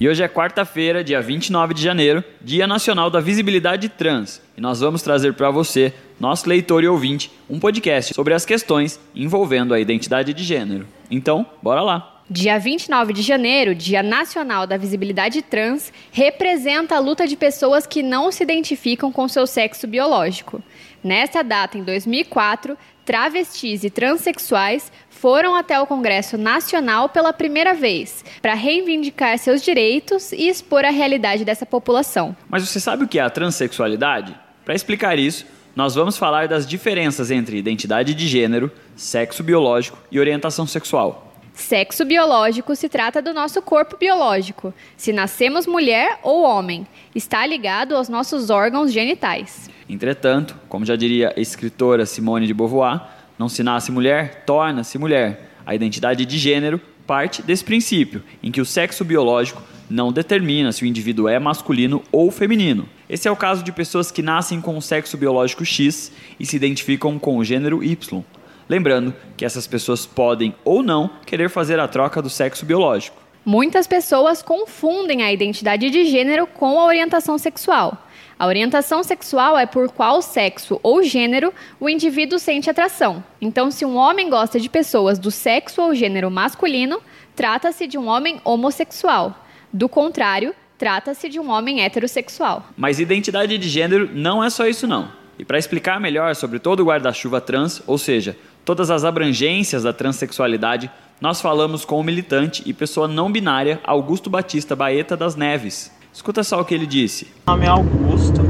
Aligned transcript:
E 0.00 0.08
hoje 0.08 0.22
é 0.22 0.28
quarta-feira, 0.28 1.02
dia 1.02 1.20
29 1.20 1.74
de 1.74 1.82
janeiro, 1.82 2.22
Dia 2.40 2.68
Nacional 2.68 3.10
da 3.10 3.18
Visibilidade 3.18 3.88
Trans. 3.88 4.40
E 4.56 4.60
nós 4.60 4.78
vamos 4.78 5.02
trazer 5.02 5.34
para 5.34 5.50
você, 5.50 5.92
nosso 6.20 6.48
leitor 6.48 6.84
e 6.84 6.86
ouvinte, 6.86 7.32
um 7.50 7.58
podcast 7.58 8.14
sobre 8.14 8.32
as 8.32 8.46
questões 8.46 9.00
envolvendo 9.12 9.74
a 9.74 9.80
identidade 9.80 10.32
de 10.32 10.44
gênero. 10.44 10.86
Então, 11.10 11.44
bora 11.60 11.82
lá! 11.82 12.22
Dia 12.30 12.60
29 12.60 13.12
de 13.12 13.22
janeiro, 13.22 13.74
Dia 13.74 14.00
Nacional 14.00 14.68
da 14.68 14.76
Visibilidade 14.76 15.42
Trans, 15.42 15.92
representa 16.12 16.94
a 16.94 17.00
luta 17.00 17.26
de 17.26 17.36
pessoas 17.36 17.84
que 17.84 18.00
não 18.00 18.30
se 18.30 18.44
identificam 18.44 19.10
com 19.10 19.26
seu 19.26 19.48
sexo 19.48 19.88
biológico. 19.88 20.62
Nessa 21.02 21.42
data, 21.42 21.76
em 21.76 21.82
2004, 21.82 22.78
travestis 23.04 23.82
e 23.82 23.90
transexuais 23.90 24.92
foram 25.20 25.56
até 25.56 25.78
o 25.80 25.86
Congresso 25.86 26.38
Nacional 26.38 27.08
pela 27.08 27.32
primeira 27.32 27.74
vez 27.74 28.24
para 28.40 28.54
reivindicar 28.54 29.36
seus 29.38 29.62
direitos 29.62 30.32
e 30.32 30.48
expor 30.48 30.84
a 30.84 30.90
realidade 30.90 31.44
dessa 31.44 31.66
população. 31.66 32.36
Mas 32.48 32.66
você 32.66 32.78
sabe 32.78 33.04
o 33.04 33.08
que 33.08 33.18
é 33.18 33.22
a 33.22 33.30
transexualidade? 33.30 34.34
Para 34.64 34.74
explicar 34.74 35.18
isso, 35.18 35.44
nós 35.74 35.94
vamos 35.94 36.16
falar 36.16 36.46
das 36.46 36.66
diferenças 36.66 37.30
entre 37.30 37.58
identidade 37.58 38.14
de 38.14 38.28
gênero, 38.28 38.70
sexo 38.94 39.42
biológico 39.42 39.98
e 40.10 40.20
orientação 40.20 40.66
sexual. 40.66 41.32
Sexo 41.52 42.04
biológico 42.04 42.76
se 42.76 42.88
trata 42.88 43.20
do 43.20 43.34
nosso 43.34 43.60
corpo 43.60 43.96
biológico. 43.96 44.72
Se 44.96 45.12
nascemos 45.12 45.66
mulher 45.66 46.20
ou 46.22 46.42
homem, 46.42 46.86
está 47.12 47.44
ligado 47.44 47.96
aos 47.96 48.08
nossos 48.08 48.48
órgãos 48.48 48.92
genitais. 48.92 49.68
Entretanto, 49.88 50.54
como 50.68 50.84
já 50.84 50.94
diria 50.94 51.34
a 51.36 51.40
escritora 51.40 52.06
Simone 52.06 52.46
de 52.46 52.54
Beauvoir, 52.54 53.00
não 53.38 53.48
se 53.48 53.62
nasce 53.62 53.92
mulher, 53.92 54.42
torna-se 54.44 54.98
mulher. 54.98 55.50
A 55.64 55.74
identidade 55.74 56.26
de 56.26 56.38
gênero 56.38 56.80
parte 57.06 57.42
desse 57.42 57.64
princípio, 57.64 58.22
em 58.42 58.50
que 58.50 58.60
o 58.60 58.66
sexo 58.66 59.04
biológico 59.04 59.62
não 59.88 60.12
determina 60.12 60.72
se 60.72 60.82
o 60.82 60.86
indivíduo 60.86 61.28
é 61.28 61.38
masculino 61.38 62.02
ou 62.12 62.30
feminino. 62.30 62.88
Esse 63.08 63.26
é 63.26 63.30
o 63.30 63.36
caso 63.36 63.62
de 63.62 63.72
pessoas 63.72 64.10
que 64.10 64.20
nascem 64.20 64.60
com 64.60 64.76
o 64.76 64.82
sexo 64.82 65.16
biológico 65.16 65.64
X 65.64 66.12
e 66.38 66.44
se 66.44 66.56
identificam 66.56 67.18
com 67.18 67.38
o 67.38 67.44
gênero 67.44 67.82
Y. 67.82 68.22
Lembrando 68.68 69.14
que 69.34 69.46
essas 69.46 69.66
pessoas 69.66 70.04
podem 70.04 70.54
ou 70.62 70.82
não 70.82 71.08
querer 71.24 71.48
fazer 71.48 71.80
a 71.80 71.88
troca 71.88 72.20
do 72.20 72.28
sexo 72.28 72.66
biológico. 72.66 73.16
Muitas 73.42 73.86
pessoas 73.86 74.42
confundem 74.42 75.22
a 75.22 75.32
identidade 75.32 75.88
de 75.88 76.04
gênero 76.04 76.46
com 76.46 76.78
a 76.78 76.84
orientação 76.84 77.38
sexual. 77.38 78.06
A 78.38 78.46
orientação 78.46 79.02
sexual 79.02 79.58
é 79.58 79.66
por 79.66 79.90
qual 79.90 80.22
sexo 80.22 80.78
ou 80.80 81.02
gênero 81.02 81.52
o 81.80 81.88
indivíduo 81.88 82.38
sente 82.38 82.70
atração. 82.70 83.24
Então, 83.40 83.68
se 83.68 83.84
um 83.84 83.96
homem 83.96 84.30
gosta 84.30 84.60
de 84.60 84.68
pessoas 84.68 85.18
do 85.18 85.28
sexo 85.28 85.82
ou 85.82 85.92
gênero 85.92 86.30
masculino, 86.30 87.00
trata-se 87.34 87.88
de 87.88 87.98
um 87.98 88.06
homem 88.06 88.40
homossexual. 88.44 89.44
Do 89.72 89.88
contrário, 89.88 90.54
trata-se 90.78 91.28
de 91.28 91.40
um 91.40 91.50
homem 91.50 91.82
heterossexual. 91.82 92.68
Mas 92.76 93.00
identidade 93.00 93.58
de 93.58 93.68
gênero 93.68 94.08
não 94.14 94.44
é 94.44 94.48
só 94.50 94.68
isso 94.68 94.86
não. 94.86 95.10
E 95.36 95.44
para 95.44 95.58
explicar 95.58 96.00
melhor 96.00 96.36
sobre 96.36 96.60
todo 96.60 96.80
o 96.80 96.84
guarda-chuva 96.84 97.40
trans, 97.40 97.82
ou 97.88 97.98
seja, 97.98 98.36
todas 98.64 98.88
as 98.88 99.04
abrangências 99.04 99.82
da 99.82 99.92
transexualidade, 99.92 100.88
nós 101.20 101.40
falamos 101.40 101.84
com 101.84 101.98
o 101.98 102.04
militante 102.04 102.62
e 102.64 102.72
pessoa 102.72 103.08
não 103.08 103.32
binária 103.32 103.80
Augusto 103.82 104.30
Batista 104.30 104.76
Baeta 104.76 105.16
das 105.16 105.34
Neves. 105.34 105.97
Escuta 106.18 106.42
só 106.42 106.60
o 106.60 106.64
que 106.64 106.74
ele 106.74 106.84
disse. 106.84 107.28
Meu 107.46 107.54
nome 107.54 107.66
é 107.66 107.68
Augusto, 107.68 108.40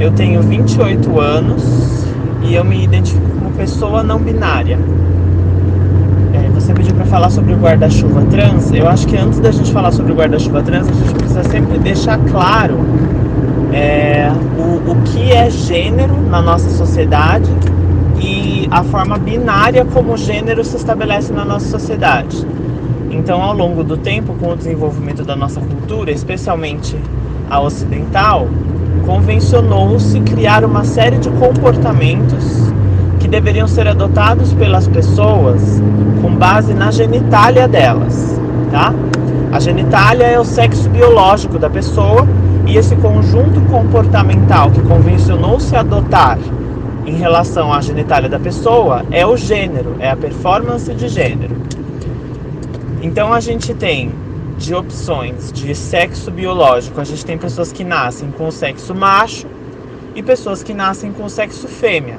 eu 0.00 0.10
tenho 0.10 0.42
28 0.42 1.20
anos 1.20 1.62
e 2.42 2.56
eu 2.56 2.64
me 2.64 2.82
identifico 2.82 3.24
como 3.38 3.52
pessoa 3.52 4.02
não 4.02 4.18
binária. 4.18 4.76
É, 6.34 6.50
você 6.50 6.74
pediu 6.74 6.92
para 6.96 7.04
falar 7.04 7.30
sobre 7.30 7.54
o 7.54 7.56
guarda-chuva 7.56 8.20
trans. 8.32 8.72
Eu 8.72 8.88
acho 8.88 9.06
que 9.06 9.16
antes 9.16 9.38
da 9.38 9.52
gente 9.52 9.70
falar 9.70 9.92
sobre 9.92 10.10
o 10.10 10.16
guarda-chuva 10.16 10.60
trans, 10.60 10.88
a 10.88 10.92
gente 10.92 11.14
precisa 11.14 11.44
sempre 11.44 11.78
deixar 11.78 12.18
claro 12.18 12.80
é, 13.72 14.28
o, 14.58 14.90
o 14.90 15.02
que 15.04 15.30
é 15.30 15.48
gênero 15.48 16.20
na 16.20 16.42
nossa 16.42 16.68
sociedade 16.70 17.48
e 18.20 18.66
a 18.72 18.82
forma 18.82 19.16
binária 19.16 19.84
como 19.84 20.14
o 20.14 20.16
gênero 20.16 20.64
se 20.64 20.76
estabelece 20.76 21.32
na 21.32 21.44
nossa 21.44 21.68
sociedade. 21.68 22.44
Então, 23.10 23.42
ao 23.42 23.54
longo 23.54 23.84
do 23.84 23.96
tempo, 23.96 24.34
com 24.34 24.52
o 24.52 24.56
desenvolvimento 24.56 25.24
da 25.24 25.36
nossa 25.36 25.60
cultura, 25.60 26.10
especialmente 26.10 26.96
a 27.48 27.60
ocidental, 27.60 28.48
convencionou-se 29.04 30.20
criar 30.20 30.64
uma 30.64 30.84
série 30.84 31.18
de 31.18 31.30
comportamentos 31.30 32.72
que 33.20 33.28
deveriam 33.28 33.66
ser 33.66 33.88
adotados 33.88 34.52
pelas 34.52 34.88
pessoas 34.88 35.82
com 36.20 36.34
base 36.34 36.74
na 36.74 36.90
genitália 36.90 37.68
delas, 37.68 38.40
tá? 38.70 38.92
A 39.52 39.60
genitália 39.60 40.24
é 40.24 40.38
o 40.38 40.44
sexo 40.44 40.88
biológico 40.90 41.58
da 41.58 41.70
pessoa 41.70 42.26
e 42.66 42.76
esse 42.76 42.96
conjunto 42.96 43.60
comportamental 43.70 44.70
que 44.70 44.80
convencionou-se 44.82 45.74
adotar 45.74 46.38
em 47.06 47.16
relação 47.16 47.72
à 47.72 47.80
genitália 47.80 48.28
da 48.28 48.40
pessoa 48.40 49.04
é 49.12 49.24
o 49.24 49.36
gênero, 49.36 49.94
é 50.00 50.10
a 50.10 50.16
performance 50.16 50.92
de 50.92 51.08
gênero. 51.08 51.54
Então 53.02 53.32
a 53.32 53.40
gente 53.40 53.74
tem 53.74 54.12
de 54.58 54.74
opções 54.74 55.52
de 55.52 55.74
sexo 55.74 56.30
biológico, 56.30 57.00
a 57.00 57.04
gente 57.04 57.24
tem 57.24 57.36
pessoas 57.36 57.72
que 57.72 57.84
nascem 57.84 58.30
com 58.30 58.48
o 58.48 58.52
sexo 58.52 58.94
macho 58.94 59.46
e 60.14 60.22
pessoas 60.22 60.62
que 60.62 60.72
nascem 60.72 61.12
com 61.12 61.24
o 61.24 61.30
sexo 61.30 61.68
fêmea. 61.68 62.18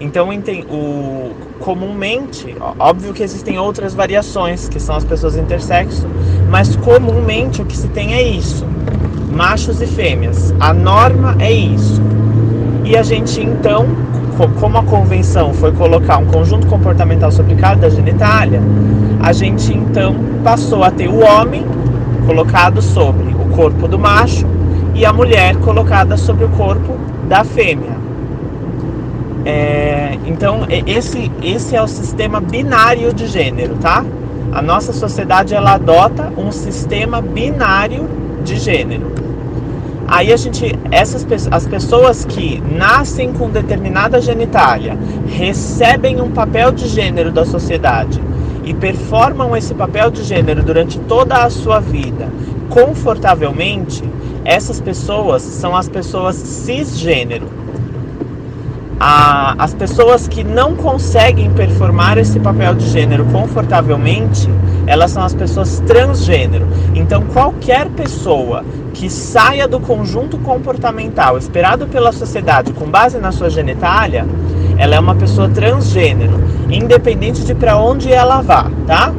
Então, 0.00 0.28
o, 0.70 1.32
comumente, 1.58 2.56
óbvio 2.78 3.12
que 3.12 3.22
existem 3.22 3.58
outras 3.58 3.94
variações, 3.94 4.68
que 4.68 4.78
são 4.78 4.94
as 4.94 5.04
pessoas 5.04 5.36
intersexo, 5.36 6.06
mas 6.48 6.76
comumente 6.76 7.60
o 7.60 7.64
que 7.64 7.76
se 7.76 7.88
tem 7.88 8.14
é 8.14 8.22
isso: 8.22 8.64
machos 9.32 9.82
e 9.82 9.86
fêmeas. 9.86 10.54
A 10.60 10.72
norma 10.72 11.36
é 11.40 11.52
isso. 11.52 12.00
E 12.84 12.96
a 12.96 13.02
gente 13.02 13.40
então, 13.40 13.86
como 14.46 14.78
a 14.78 14.84
convenção 14.84 15.52
foi 15.52 15.72
colocar 15.72 16.18
um 16.18 16.26
conjunto 16.26 16.66
comportamental 16.66 17.32
sobre 17.32 17.56
cada 17.56 17.90
genitália, 17.90 18.62
a 19.20 19.32
gente 19.32 19.76
então 19.76 20.14
passou 20.44 20.84
a 20.84 20.90
ter 20.90 21.08
o 21.08 21.18
homem 21.18 21.64
colocado 22.26 22.80
sobre 22.80 23.34
o 23.34 23.56
corpo 23.56 23.88
do 23.88 23.98
macho 23.98 24.46
e 24.94 25.04
a 25.04 25.12
mulher 25.12 25.56
colocada 25.56 26.16
sobre 26.16 26.44
o 26.44 26.48
corpo 26.50 26.96
da 27.28 27.42
fêmea. 27.42 27.98
É, 29.44 30.18
então 30.26 30.66
esse, 30.86 31.32
esse 31.42 31.74
é 31.74 31.82
o 31.82 31.88
sistema 31.88 32.40
binário 32.40 33.12
de 33.12 33.26
gênero, 33.26 33.76
tá? 33.76 34.04
A 34.52 34.62
nossa 34.62 34.92
sociedade 34.92 35.54
ela 35.54 35.74
adota 35.74 36.32
um 36.36 36.52
sistema 36.52 37.20
binário 37.20 38.08
de 38.44 38.56
gênero. 38.56 39.27
Aí 40.08 40.32
a 40.32 40.36
gente, 40.36 40.76
essas 40.90 41.26
as 41.50 41.66
pessoas 41.66 42.24
que 42.24 42.60
nascem 42.60 43.32
com 43.32 43.50
determinada 43.50 44.20
genitália, 44.20 44.98
recebem 45.26 46.20
um 46.20 46.30
papel 46.30 46.72
de 46.72 46.88
gênero 46.88 47.30
da 47.30 47.44
sociedade 47.44 48.20
e 48.64 48.72
performam 48.72 49.56
esse 49.56 49.74
papel 49.74 50.10
de 50.10 50.24
gênero 50.24 50.62
durante 50.62 50.98
toda 51.00 51.44
a 51.44 51.50
sua 51.50 51.78
vida 51.78 52.28
confortavelmente, 52.68 54.02
essas 54.44 54.80
pessoas 54.80 55.42
são 55.42 55.74
as 55.74 55.88
pessoas 55.88 56.36
cisgênero. 56.36 57.46
A, 59.00 59.54
as 59.62 59.74
pessoas 59.74 60.26
que 60.26 60.42
não 60.42 60.74
conseguem 60.74 61.50
performar 61.52 62.18
esse 62.18 62.40
papel 62.40 62.74
de 62.74 62.88
gênero 62.88 63.24
confortavelmente, 63.26 64.48
elas 64.86 65.12
são 65.12 65.22
as 65.22 65.34
pessoas 65.34 65.80
transgênero. 65.86 66.66
Então, 66.94 67.22
qualquer 67.32 67.88
pessoa 67.90 68.64
que 68.92 69.08
saia 69.08 69.68
do 69.68 69.78
conjunto 69.78 70.36
comportamental 70.38 71.38
esperado 71.38 71.86
pela 71.86 72.10
sociedade 72.10 72.72
com 72.72 72.86
base 72.86 73.18
na 73.18 73.30
sua 73.30 73.48
genitália, 73.48 74.26
ela 74.76 74.96
é 74.96 75.00
uma 75.00 75.14
pessoa 75.14 75.48
transgênero, 75.48 76.42
independente 76.70 77.44
de 77.44 77.54
para 77.54 77.76
onde 77.76 78.12
ela 78.12 78.40
vá, 78.40 78.70
tá? 78.86 79.12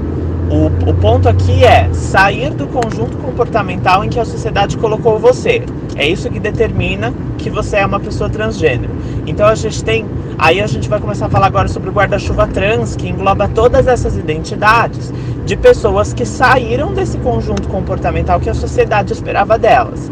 O, 0.50 0.90
o 0.90 0.94
ponto 0.96 1.30
aqui 1.30 1.63
é 1.63 1.94
sair 1.94 2.50
do 2.50 2.66
conjunto 2.68 3.18
comportamental 3.18 4.04
em 4.04 4.10
que 4.10 4.19
a 4.19 4.25
sociedade 4.25 4.78
colocou 4.78 5.19
você. 5.19 5.63
É 5.96 6.07
isso 6.07 6.30
que 6.30 6.40
determina 6.40 7.13
que 7.38 7.50
você 7.50 7.78
é 7.78 7.86
uma 7.86 8.00
pessoa 8.00 8.30
transgênero. 8.30 8.92
Então 9.28 9.48
a 9.48 9.54
gente 9.54 9.84
tem. 9.84 10.06
Aí 10.38 10.60
a 10.60 10.68
gente 10.68 10.90
vai 10.90 11.00
começar 11.00 11.28
a 11.28 11.30
falar 11.30 11.48
agora 11.48 11.68
sobre 11.68 11.90
o 11.90 11.94
guarda-chuva 11.94 12.48
trans, 12.48 12.96
que 12.96 13.07
engloba 13.07 13.48
todas 13.48 13.86
essas 13.86 14.18
identidades 14.18 15.13
de 15.46 15.56
pessoas 15.56 16.13
que 16.13 16.25
saíram 16.25 16.94
desse 16.94 17.18
conjunto 17.19 17.68
comportamental 17.68 18.40
que 18.40 18.50
a 18.50 18.54
sociedade 18.54 19.13
esperava 19.13 19.57
delas 19.57 20.12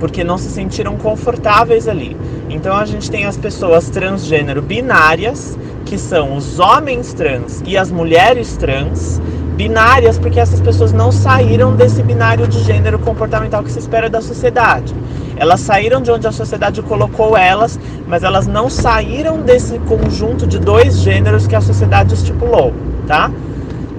porque 0.00 0.24
não 0.24 0.38
se 0.38 0.48
sentiram 0.48 0.96
confortáveis 0.96 1.86
ali. 1.86 2.16
Então 2.50 2.76
a 2.76 2.84
gente 2.84 3.10
tem 3.10 3.24
as 3.24 3.36
pessoas 3.36 3.88
transgênero 3.88 4.60
binárias, 4.60 5.56
que 5.86 5.96
são 5.96 6.36
os 6.36 6.58
homens 6.58 7.14
trans 7.14 7.62
e 7.64 7.78
as 7.78 7.90
mulheres 7.90 8.56
trans, 8.56 9.20
binárias 9.56 10.18
porque 10.18 10.40
essas 10.40 10.60
pessoas 10.60 10.92
não 10.92 11.12
saíram 11.12 11.76
desse 11.76 12.02
binário 12.02 12.48
de 12.48 12.58
gênero 12.64 12.98
comportamental 12.98 13.62
que 13.62 13.70
se 13.70 13.78
espera 13.78 14.10
da 14.10 14.20
sociedade. 14.20 14.94
Elas 15.36 15.60
saíram 15.60 16.02
de 16.02 16.10
onde 16.10 16.26
a 16.26 16.32
sociedade 16.32 16.82
colocou 16.82 17.36
elas, 17.36 17.78
mas 18.06 18.22
elas 18.22 18.46
não 18.46 18.68
saíram 18.68 19.40
desse 19.40 19.78
conjunto 19.80 20.46
de 20.46 20.58
dois 20.58 20.98
gêneros 20.98 21.46
que 21.46 21.54
a 21.54 21.60
sociedade 21.60 22.14
estipulou, 22.14 22.74
tá? 23.06 23.30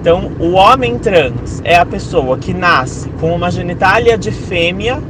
Então, 0.00 0.32
o 0.40 0.52
homem 0.52 0.98
trans 0.98 1.60
é 1.64 1.76
a 1.76 1.86
pessoa 1.86 2.36
que 2.36 2.52
nasce 2.52 3.08
com 3.20 3.34
uma 3.34 3.50
genitália 3.50 4.18
de 4.18 4.32
fêmea, 4.32 5.00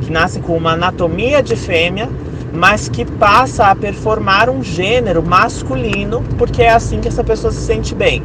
que 0.00 0.10
nasce 0.10 0.40
com 0.40 0.56
uma 0.56 0.72
anatomia 0.72 1.40
de 1.40 1.54
fêmea, 1.54 2.08
mas 2.52 2.88
que 2.88 3.04
passa 3.04 3.66
a 3.66 3.74
performar 3.74 4.50
um 4.50 4.62
gênero 4.62 5.22
masculino, 5.22 6.22
porque 6.36 6.62
é 6.62 6.70
assim 6.70 7.00
que 7.00 7.08
essa 7.08 7.24
pessoa 7.24 7.52
se 7.52 7.60
sente 7.60 7.94
bem. 7.94 8.22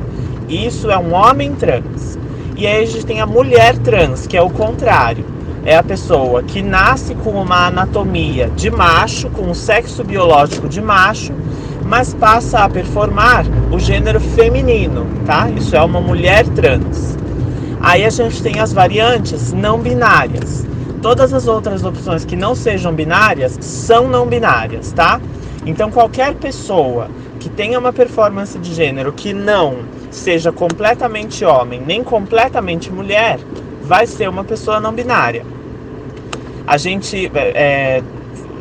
Isso 0.50 0.92
é 0.92 0.98
um 0.98 1.14
homem 1.14 1.54
trans. 1.56 2.18
E 2.56 2.66
aí 2.66 2.84
a 2.84 2.86
gente 2.86 3.06
tem 3.06 3.22
a 3.22 3.26
mulher 3.26 3.78
trans, 3.78 4.28
que 4.28 4.36
é 4.36 4.42
o 4.42 4.50
contrário. 4.50 5.26
É 5.64 5.76
a 5.76 5.84
pessoa 5.84 6.44
que 6.44 6.62
nasce 6.62 7.14
com 7.16 7.32
uma 7.32 7.68
anatomia 7.68 8.50
de 8.56 8.72
macho, 8.72 9.30
com 9.30 9.44
um 9.44 9.54
sexo 9.54 10.04
biológico 10.04 10.68
de 10.68 10.82
macho, 10.82 11.34
mas 11.86 12.14
passa 12.14 12.60
a 12.60 12.70
performar 12.70 13.46
o 13.72 13.80
gênero 13.80 14.20
feminino, 14.20 15.06
tá? 15.26 15.50
Isso 15.50 15.76
é 15.76 15.82
uma 15.82 16.02
mulher 16.02 16.46
trans. 16.50 17.18
Aí 17.80 18.06
a 18.06 18.10
gente 18.10 18.42
tem 18.42 18.60
as 18.60 18.74
variantes 18.74 19.54
não 19.54 19.80
binárias. 19.80 20.66
Todas 21.02 21.34
as 21.34 21.48
outras 21.48 21.84
opções 21.84 22.26
que 22.26 22.36
não 22.36 22.56
sejam 22.56 22.94
binárias 22.94 23.58
são 23.62 24.08
não 24.08 24.26
binárias, 24.26 24.92
tá? 24.92 25.22
Então 25.66 25.92
qualquer 25.92 26.34
pessoa 26.36 27.10
que 27.40 27.50
tenha 27.50 27.78
uma 27.78 27.94
performance 27.94 28.58
de 28.58 28.74
gênero 28.74 29.14
que 29.14 29.34
não 29.34 29.80
seja 30.10 30.52
completamente 30.52 31.46
homem 31.46 31.82
nem 31.86 32.04
completamente 32.04 32.92
mulher, 32.92 33.40
vai 33.84 34.06
ser 34.08 34.28
uma 34.28 34.44
pessoa 34.44 34.80
não 34.80 34.94
binária. 34.94 35.46
A 36.66 36.78
gente, 36.78 37.32
é, 37.34 38.04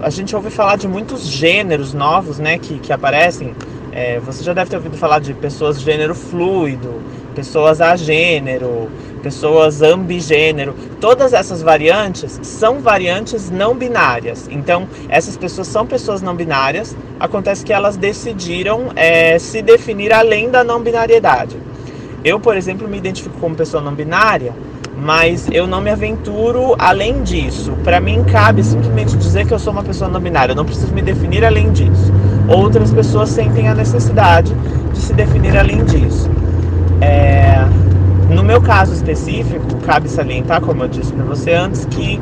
a 0.03 0.11
gente 0.11 0.37
ouve 0.37 0.51
falar 0.51 0.77
de 0.77 0.87
muitos 0.87 1.27
gêneros 1.27 1.93
novos 1.93 2.39
né, 2.39 2.59
que, 2.59 2.79
que 2.79 2.93
aparecem. 2.93 3.55
É, 3.97 4.21
você 4.21 4.45
já 4.45 4.53
deve 4.53 4.69
ter 4.69 4.77
ouvido 4.77 4.95
falar 4.99 5.21
de 5.21 5.33
pessoas 5.33 5.81
gênero 5.81 6.15
fluido, 6.15 7.01
pessoas 7.35 7.81
agênero, 7.81 8.91
pessoas 9.23 9.81
ambigênero. 9.81 10.75
Todas 11.01 11.33
essas 11.33 11.63
variantes 11.63 12.39
são 12.43 12.81
variantes 12.81 13.51
não 13.51 13.75
binárias. 13.75 14.49
Então, 14.51 14.87
essas 15.09 15.35
pessoas 15.39 15.69
são 15.69 15.87
pessoas 15.87 16.21
não 16.21 16.37
binárias. 16.37 16.95
Acontece 17.19 17.65
que 17.65 17.73
elas 17.73 17.97
decidiram 17.97 18.89
é, 18.95 19.39
se 19.39 19.63
definir 19.63 20.13
além 20.13 20.51
da 20.51 20.63
não 20.63 20.83
binariedade. 20.83 21.57
Eu, 22.23 22.39
por 22.39 22.55
exemplo, 22.55 22.87
me 22.87 22.99
identifico 22.99 23.39
como 23.41 23.55
pessoa 23.55 23.83
não 23.83 23.95
binária, 23.95 24.53
mas 24.95 25.49
eu 25.51 25.67
não 25.67 25.81
me 25.81 25.89
aventuro 25.89 26.75
além 26.79 27.23
disso. 27.23 27.73
Para 27.83 27.99
mim, 27.99 28.23
cabe 28.25 28.63
simplesmente 28.63 29.17
dizer 29.17 29.47
que 29.47 29.55
eu 29.55 29.59
sou 29.59 29.73
uma 29.73 29.83
pessoa 29.83 30.11
não 30.11 30.21
binária. 30.21 30.53
Eu 30.53 30.57
não 30.57 30.67
preciso 30.67 30.93
me 30.93 31.01
definir 31.01 31.47
além 31.47 31.73
disso. 31.73 32.13
Outras 32.49 32.93
pessoas 32.93 33.29
sentem 33.31 33.69
a 33.69 33.75
necessidade 33.75 34.55
de 34.93 34.99
se 34.99 35.13
definir 35.13 35.57
além 35.57 35.85
disso. 35.85 36.31
É, 37.01 37.65
no 38.31 38.43
meu 38.43 38.61
caso 38.61 38.93
específico, 38.93 39.77
cabe 39.85 40.09
salientar, 40.09 40.61
como 40.61 40.85
eu 40.85 40.89
disse 40.89 41.13
para 41.13 41.25
você 41.25 41.53
antes, 41.53 41.85
que 41.87 42.21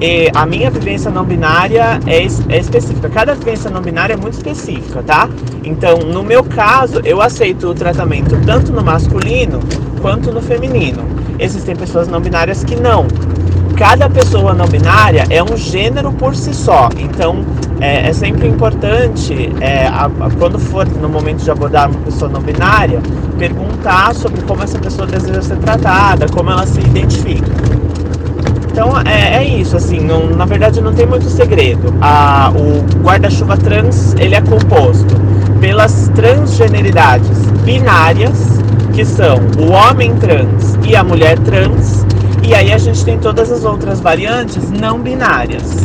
eh, 0.00 0.30
a 0.34 0.44
minha 0.44 0.70
vivência 0.70 1.10
não 1.10 1.24
binária 1.24 2.00
é, 2.06 2.18
é, 2.18 2.58
específica. 2.58 3.08
Cada 3.08 3.34
vivência 3.34 3.70
não 3.70 3.80
binária 3.80 4.14
é 4.14 4.16
muito 4.16 4.34
específica, 4.34 5.02
tá? 5.02 5.28
Então, 5.62 5.98
no 5.98 6.22
meu 6.22 6.42
caso, 6.42 7.00
eu 7.04 7.22
aceito 7.22 7.68
o 7.68 7.74
tratamento 7.74 8.36
tanto 8.44 8.72
no 8.72 8.82
masculino 8.82 9.60
quanto 10.00 10.32
no 10.32 10.42
feminino. 10.42 11.04
Existem 11.38 11.76
pessoas 11.76 12.08
não 12.08 12.20
binárias 12.20 12.64
que 12.64 12.74
não. 12.74 13.06
Cada 13.82 14.08
pessoa 14.08 14.54
não 14.54 14.68
binária 14.68 15.24
é 15.28 15.42
um 15.42 15.56
gênero 15.56 16.12
por 16.12 16.36
si 16.36 16.54
só. 16.54 16.88
Então, 16.96 17.44
é, 17.80 18.10
é 18.10 18.12
sempre 18.12 18.46
importante, 18.46 19.52
é, 19.60 19.88
a, 19.88 20.04
a, 20.04 20.30
quando 20.38 20.56
for 20.56 20.86
no 20.86 21.08
momento 21.08 21.42
de 21.42 21.50
abordar 21.50 21.90
uma 21.90 21.98
pessoa 22.02 22.30
não 22.30 22.40
binária, 22.40 23.00
perguntar 23.36 24.14
sobre 24.14 24.40
como 24.42 24.62
essa 24.62 24.78
pessoa 24.78 25.04
deseja 25.04 25.42
ser 25.42 25.56
tratada, 25.56 26.26
como 26.28 26.48
ela 26.48 26.64
se 26.64 26.78
identifica. 26.78 27.50
Então 28.70 28.96
é, 29.00 29.38
é 29.38 29.44
isso, 29.44 29.76
assim, 29.76 29.98
não, 29.98 30.28
na 30.28 30.44
verdade 30.44 30.80
não 30.80 30.94
tem 30.94 31.04
muito 31.04 31.28
segredo. 31.28 31.92
A, 32.00 32.52
o 32.54 33.02
guarda-chuva 33.02 33.56
trans 33.56 34.14
ele 34.16 34.36
é 34.36 34.40
composto 34.42 35.16
pelas 35.60 36.08
transgeneridades 36.14 37.36
binárias, 37.64 38.60
que 38.92 39.04
são 39.04 39.40
o 39.58 39.72
homem 39.72 40.14
trans 40.18 40.78
e 40.86 40.94
a 40.94 41.02
mulher 41.02 41.36
trans, 41.40 42.01
e 42.42 42.54
aí 42.54 42.72
a 42.72 42.78
gente 42.78 43.04
tem 43.04 43.18
todas 43.18 43.50
as 43.50 43.64
outras 43.64 44.00
variantes 44.00 44.70
não 44.70 44.98
binárias 44.98 45.82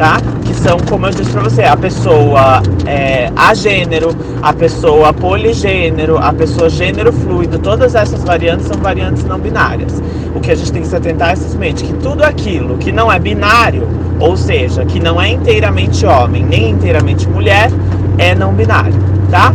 tá? 0.00 0.18
Que 0.46 0.54
são, 0.54 0.78
como 0.88 1.06
eu 1.06 1.10
disse 1.10 1.30
pra 1.30 1.42
você, 1.42 1.62
a 1.62 1.76
pessoa 1.76 2.62
é, 2.86 3.30
agênero, 3.36 4.16
a 4.42 4.50
pessoa 4.50 5.12
poligênero, 5.12 6.16
a 6.16 6.32
pessoa 6.32 6.70
gênero 6.70 7.12
fluido, 7.12 7.58
todas 7.58 7.94
essas 7.94 8.24
variantes 8.24 8.66
são 8.66 8.80
variantes 8.80 9.24
não 9.24 9.38
binárias. 9.38 10.02
O 10.34 10.40
que 10.40 10.50
a 10.50 10.54
gente 10.54 10.72
tem 10.72 10.80
que 10.80 10.88
se 10.88 10.96
atentar 10.96 11.32
é 11.32 11.36
simplesmente 11.36 11.84
que 11.84 11.92
tudo 11.94 12.22
aquilo 12.22 12.78
que 12.78 12.90
não 12.90 13.12
é 13.12 13.18
binário, 13.18 13.86
ou 14.18 14.38
seja, 14.38 14.86
que 14.86 14.98
não 14.98 15.20
é 15.20 15.28
inteiramente 15.28 16.06
homem 16.06 16.46
nem 16.46 16.70
inteiramente 16.70 17.28
mulher, 17.28 17.70
é 18.16 18.34
não 18.34 18.54
binário, 18.54 18.94
tá? 19.30 19.52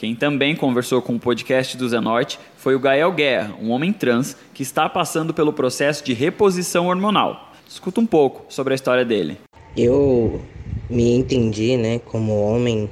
Quem 0.00 0.14
também 0.14 0.56
conversou 0.56 1.02
com 1.02 1.16
o 1.16 1.20
podcast 1.20 1.76
do 1.76 1.86
Zenorte 1.86 2.40
foi 2.56 2.74
o 2.74 2.80
Gael 2.80 3.12
Guerra, 3.12 3.54
um 3.60 3.68
homem 3.68 3.92
trans 3.92 4.34
que 4.54 4.62
está 4.62 4.88
passando 4.88 5.34
pelo 5.34 5.52
processo 5.52 6.02
de 6.02 6.14
reposição 6.14 6.86
hormonal. 6.86 7.52
Escuta 7.68 8.00
um 8.00 8.06
pouco 8.06 8.46
sobre 8.48 8.72
a 8.72 8.76
história 8.76 9.04
dele. 9.04 9.36
Eu 9.76 10.40
me 10.88 11.12
entendi, 11.12 11.76
né, 11.76 11.98
como 11.98 12.32
homem 12.40 12.88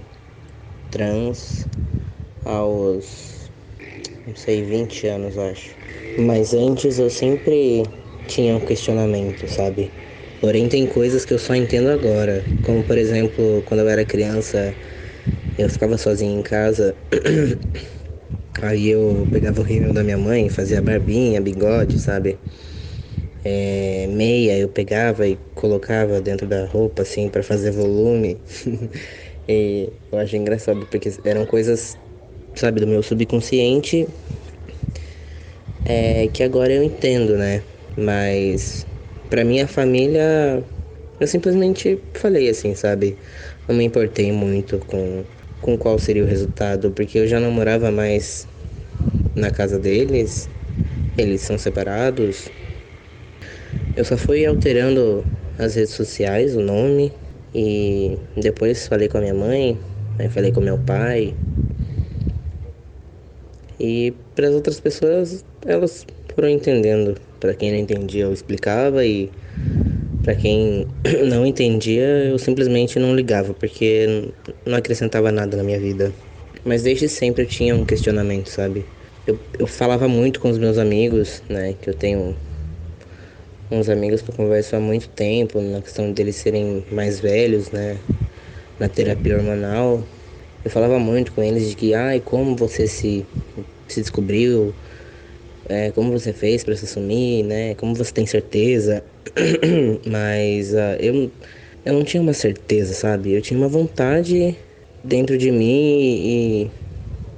trans 0.90 1.66
aos, 2.44 3.50
não 4.26 4.36
sei, 4.36 4.62
20 4.62 5.06
anos, 5.06 5.38
acho. 5.38 5.70
Mas 6.18 6.52
antes 6.52 6.98
eu 6.98 7.08
sempre 7.08 7.84
tinha 8.26 8.54
um 8.54 8.60
questionamento, 8.60 9.48
sabe? 9.48 9.90
Porém, 10.42 10.68
tem 10.68 10.86
coisas 10.86 11.24
que 11.24 11.32
eu 11.32 11.38
só 11.38 11.54
entendo 11.54 11.88
agora. 11.88 12.44
Como, 12.66 12.82
por 12.82 12.98
exemplo, 12.98 13.62
quando 13.64 13.80
eu 13.80 13.88
era 13.88 14.04
criança, 14.04 14.74
eu 15.58 15.68
ficava 15.68 15.98
sozinho 15.98 16.38
em 16.40 16.42
casa. 16.42 16.96
Aí 18.62 18.88
eu 18.88 19.28
pegava 19.30 19.60
o 19.60 19.64
rímel 19.64 19.92
da 19.92 20.02
minha 20.04 20.18
mãe, 20.18 20.48
fazia 20.48 20.82
barbinha, 20.82 21.40
bigode, 21.40 21.98
sabe? 21.98 22.38
é, 23.44 24.06
meia 24.08 24.58
eu 24.58 24.68
pegava 24.68 25.26
e 25.26 25.38
colocava 25.54 26.20
dentro 26.20 26.46
da 26.46 26.66
roupa 26.66 27.02
assim 27.02 27.28
para 27.28 27.42
fazer 27.42 27.70
volume. 27.70 28.40
e 29.48 29.92
eu 30.12 30.18
acho 30.18 30.36
engraçado 30.36 30.86
porque 30.86 31.10
eram 31.24 31.46
coisas, 31.46 31.98
sabe, 32.54 32.80
do 32.80 32.86
meu 32.86 33.02
subconsciente 33.02 34.08
é, 35.84 36.28
que 36.28 36.42
agora 36.42 36.72
eu 36.72 36.82
entendo, 36.82 37.36
né? 37.36 37.62
Mas 37.96 38.86
para 39.28 39.44
minha 39.44 39.66
família 39.66 40.64
eu 41.20 41.26
simplesmente 41.26 42.00
falei 42.14 42.48
assim, 42.48 42.74
sabe? 42.74 43.18
Não 43.66 43.76
me 43.76 43.84
importei 43.84 44.32
muito 44.32 44.78
com, 44.80 45.24
com 45.60 45.76
qual 45.76 45.98
seria 45.98 46.24
o 46.24 46.26
resultado, 46.26 46.90
porque 46.90 47.18
eu 47.18 47.26
já 47.26 47.40
não 47.40 47.50
morava 47.50 47.90
mais 47.90 48.46
na 49.34 49.50
casa 49.50 49.78
deles, 49.78 50.48
eles 51.16 51.40
são 51.40 51.58
separados, 51.58 52.48
eu 53.96 54.04
só 54.04 54.16
fui 54.16 54.46
alterando 54.46 55.24
as 55.58 55.74
redes 55.74 55.92
sociais, 55.92 56.54
o 56.54 56.60
nome, 56.60 57.12
e 57.54 58.16
depois 58.36 58.86
falei 58.86 59.08
com 59.08 59.18
a 59.18 59.20
minha 59.20 59.34
mãe, 59.34 59.78
aí 60.18 60.28
falei 60.28 60.52
com 60.52 60.60
meu 60.60 60.78
pai. 60.78 61.34
E 63.80 64.12
para 64.34 64.48
as 64.48 64.54
outras 64.54 64.78
pessoas, 64.80 65.44
elas 65.66 66.06
foram 66.34 66.48
entendendo. 66.48 67.16
Para 67.40 67.54
quem 67.54 67.72
não 67.72 67.78
entendia, 67.78 68.24
eu 68.24 68.32
explicava 68.32 69.04
e 69.04 69.30
para 70.28 70.34
quem 70.34 70.86
não 71.24 71.46
entendia, 71.46 72.04
eu 72.04 72.38
simplesmente 72.38 72.98
não 72.98 73.16
ligava, 73.16 73.54
porque 73.54 74.30
não 74.66 74.76
acrescentava 74.76 75.32
nada 75.32 75.56
na 75.56 75.62
minha 75.62 75.80
vida. 75.80 76.12
Mas 76.66 76.82
desde 76.82 77.08
sempre 77.08 77.44
eu 77.44 77.46
tinha 77.46 77.74
um 77.74 77.82
questionamento, 77.82 78.48
sabe? 78.50 78.84
Eu, 79.26 79.38
eu 79.58 79.66
falava 79.66 80.06
muito 80.06 80.38
com 80.38 80.50
os 80.50 80.58
meus 80.58 80.76
amigos, 80.76 81.42
né? 81.48 81.72
Que 81.80 81.88
eu 81.88 81.94
tenho 81.94 82.36
uns 83.70 83.88
amigos 83.88 84.20
que 84.20 84.28
eu 84.30 84.34
converso 84.34 84.76
há 84.76 84.80
muito 84.80 85.08
tempo, 85.08 85.62
na 85.62 85.80
questão 85.80 86.12
deles 86.12 86.36
serem 86.36 86.84
mais 86.92 87.20
velhos, 87.20 87.70
né? 87.70 87.96
Na 88.78 88.86
terapia 88.86 89.34
hormonal. 89.34 90.04
Eu 90.62 90.70
falava 90.70 90.98
muito 90.98 91.32
com 91.32 91.42
eles 91.42 91.70
de 91.70 91.74
que, 91.74 91.94
ai, 91.94 92.20
como 92.20 92.54
você 92.54 92.86
se, 92.86 93.24
se 93.88 94.02
descobriu, 94.02 94.74
é, 95.68 95.90
como 95.90 96.10
você 96.10 96.32
fez 96.32 96.64
para 96.64 96.74
se 96.74 96.84
assumir, 96.84 97.42
né? 97.44 97.74
Como 97.74 97.94
você 97.94 98.12
tem 98.12 98.26
certeza. 98.26 99.04
Mas 100.06 100.72
uh, 100.72 100.96
eu, 100.98 101.30
eu 101.84 101.92
não 101.92 102.02
tinha 102.02 102.22
uma 102.22 102.32
certeza, 102.32 102.94
sabe? 102.94 103.32
Eu 103.32 103.42
tinha 103.42 103.58
uma 103.58 103.68
vontade 103.68 104.56
dentro 105.04 105.36
de 105.36 105.50
mim 105.50 106.00
e, 106.00 106.70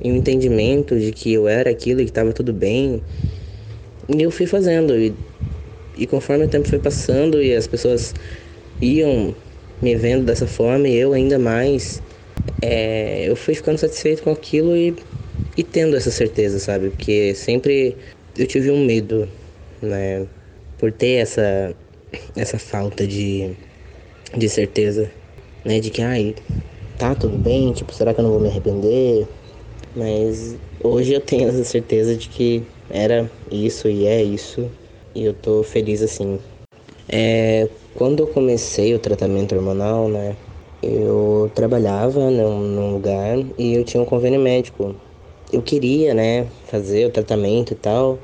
e 0.00 0.12
um 0.12 0.16
entendimento 0.16 0.98
de 0.98 1.10
que 1.12 1.32
eu 1.32 1.48
era 1.48 1.70
aquilo 1.70 2.00
e 2.00 2.04
que 2.04 2.10
estava 2.10 2.32
tudo 2.32 2.52
bem. 2.52 3.02
E 4.08 4.22
eu 4.22 4.30
fui 4.30 4.46
fazendo. 4.46 4.96
E, 4.96 5.12
e 5.96 6.06
conforme 6.06 6.44
o 6.44 6.48
tempo 6.48 6.68
foi 6.68 6.78
passando 6.78 7.42
e 7.42 7.54
as 7.54 7.66
pessoas 7.66 8.14
iam 8.80 9.34
me 9.82 9.94
vendo 9.96 10.24
dessa 10.24 10.46
forma 10.46 10.86
e 10.88 10.96
eu 10.96 11.12
ainda 11.12 11.38
mais, 11.38 12.02
é, 12.62 13.28
eu 13.28 13.34
fui 13.34 13.54
ficando 13.54 13.78
satisfeito 13.78 14.22
com 14.22 14.30
aquilo 14.30 14.76
e, 14.76 14.94
e 15.56 15.64
tendo 15.64 15.96
essa 15.96 16.10
certeza, 16.10 16.58
sabe? 16.58 16.90
Porque 16.90 17.34
sempre 17.34 17.96
eu 18.40 18.46
tive 18.46 18.70
um 18.70 18.84
medo, 18.84 19.28
né? 19.82 20.26
Por 20.78 20.90
ter 20.90 21.16
essa, 21.16 21.74
essa 22.34 22.58
falta 22.58 23.06
de, 23.06 23.50
de 24.36 24.48
certeza, 24.48 25.10
né? 25.64 25.78
De 25.78 25.90
que, 25.90 26.00
ai, 26.00 26.34
tá 26.98 27.14
tudo 27.14 27.36
bem, 27.36 27.72
tipo, 27.72 27.92
será 27.92 28.14
que 28.14 28.20
eu 28.20 28.24
não 28.24 28.32
vou 28.32 28.40
me 28.40 28.48
arrepender? 28.48 29.28
Mas 29.94 30.56
hoje 30.82 31.12
eu 31.12 31.20
tenho 31.20 31.48
essa 31.48 31.64
certeza 31.64 32.16
de 32.16 32.28
que 32.28 32.62
era 32.88 33.30
isso 33.50 33.88
e 33.88 34.06
é 34.06 34.22
isso. 34.22 34.70
E 35.14 35.24
eu 35.24 35.34
tô 35.34 35.62
feliz 35.62 36.00
assim. 36.00 36.38
É, 37.08 37.68
quando 37.94 38.20
eu 38.20 38.26
comecei 38.28 38.94
o 38.94 38.98
tratamento 38.98 39.54
hormonal, 39.54 40.08
né? 40.08 40.36
Eu 40.82 41.50
trabalhava 41.54 42.30
num, 42.30 42.60
num 42.60 42.92
lugar 42.94 43.36
e 43.58 43.74
eu 43.74 43.84
tinha 43.84 44.02
um 44.02 44.06
convênio 44.06 44.40
médico. 44.40 44.94
Eu 45.52 45.62
queria, 45.62 46.14
né, 46.14 46.46
fazer 46.66 47.06
o 47.06 47.10
tratamento 47.10 47.72
e 47.72 47.76
tal, 47.76 48.18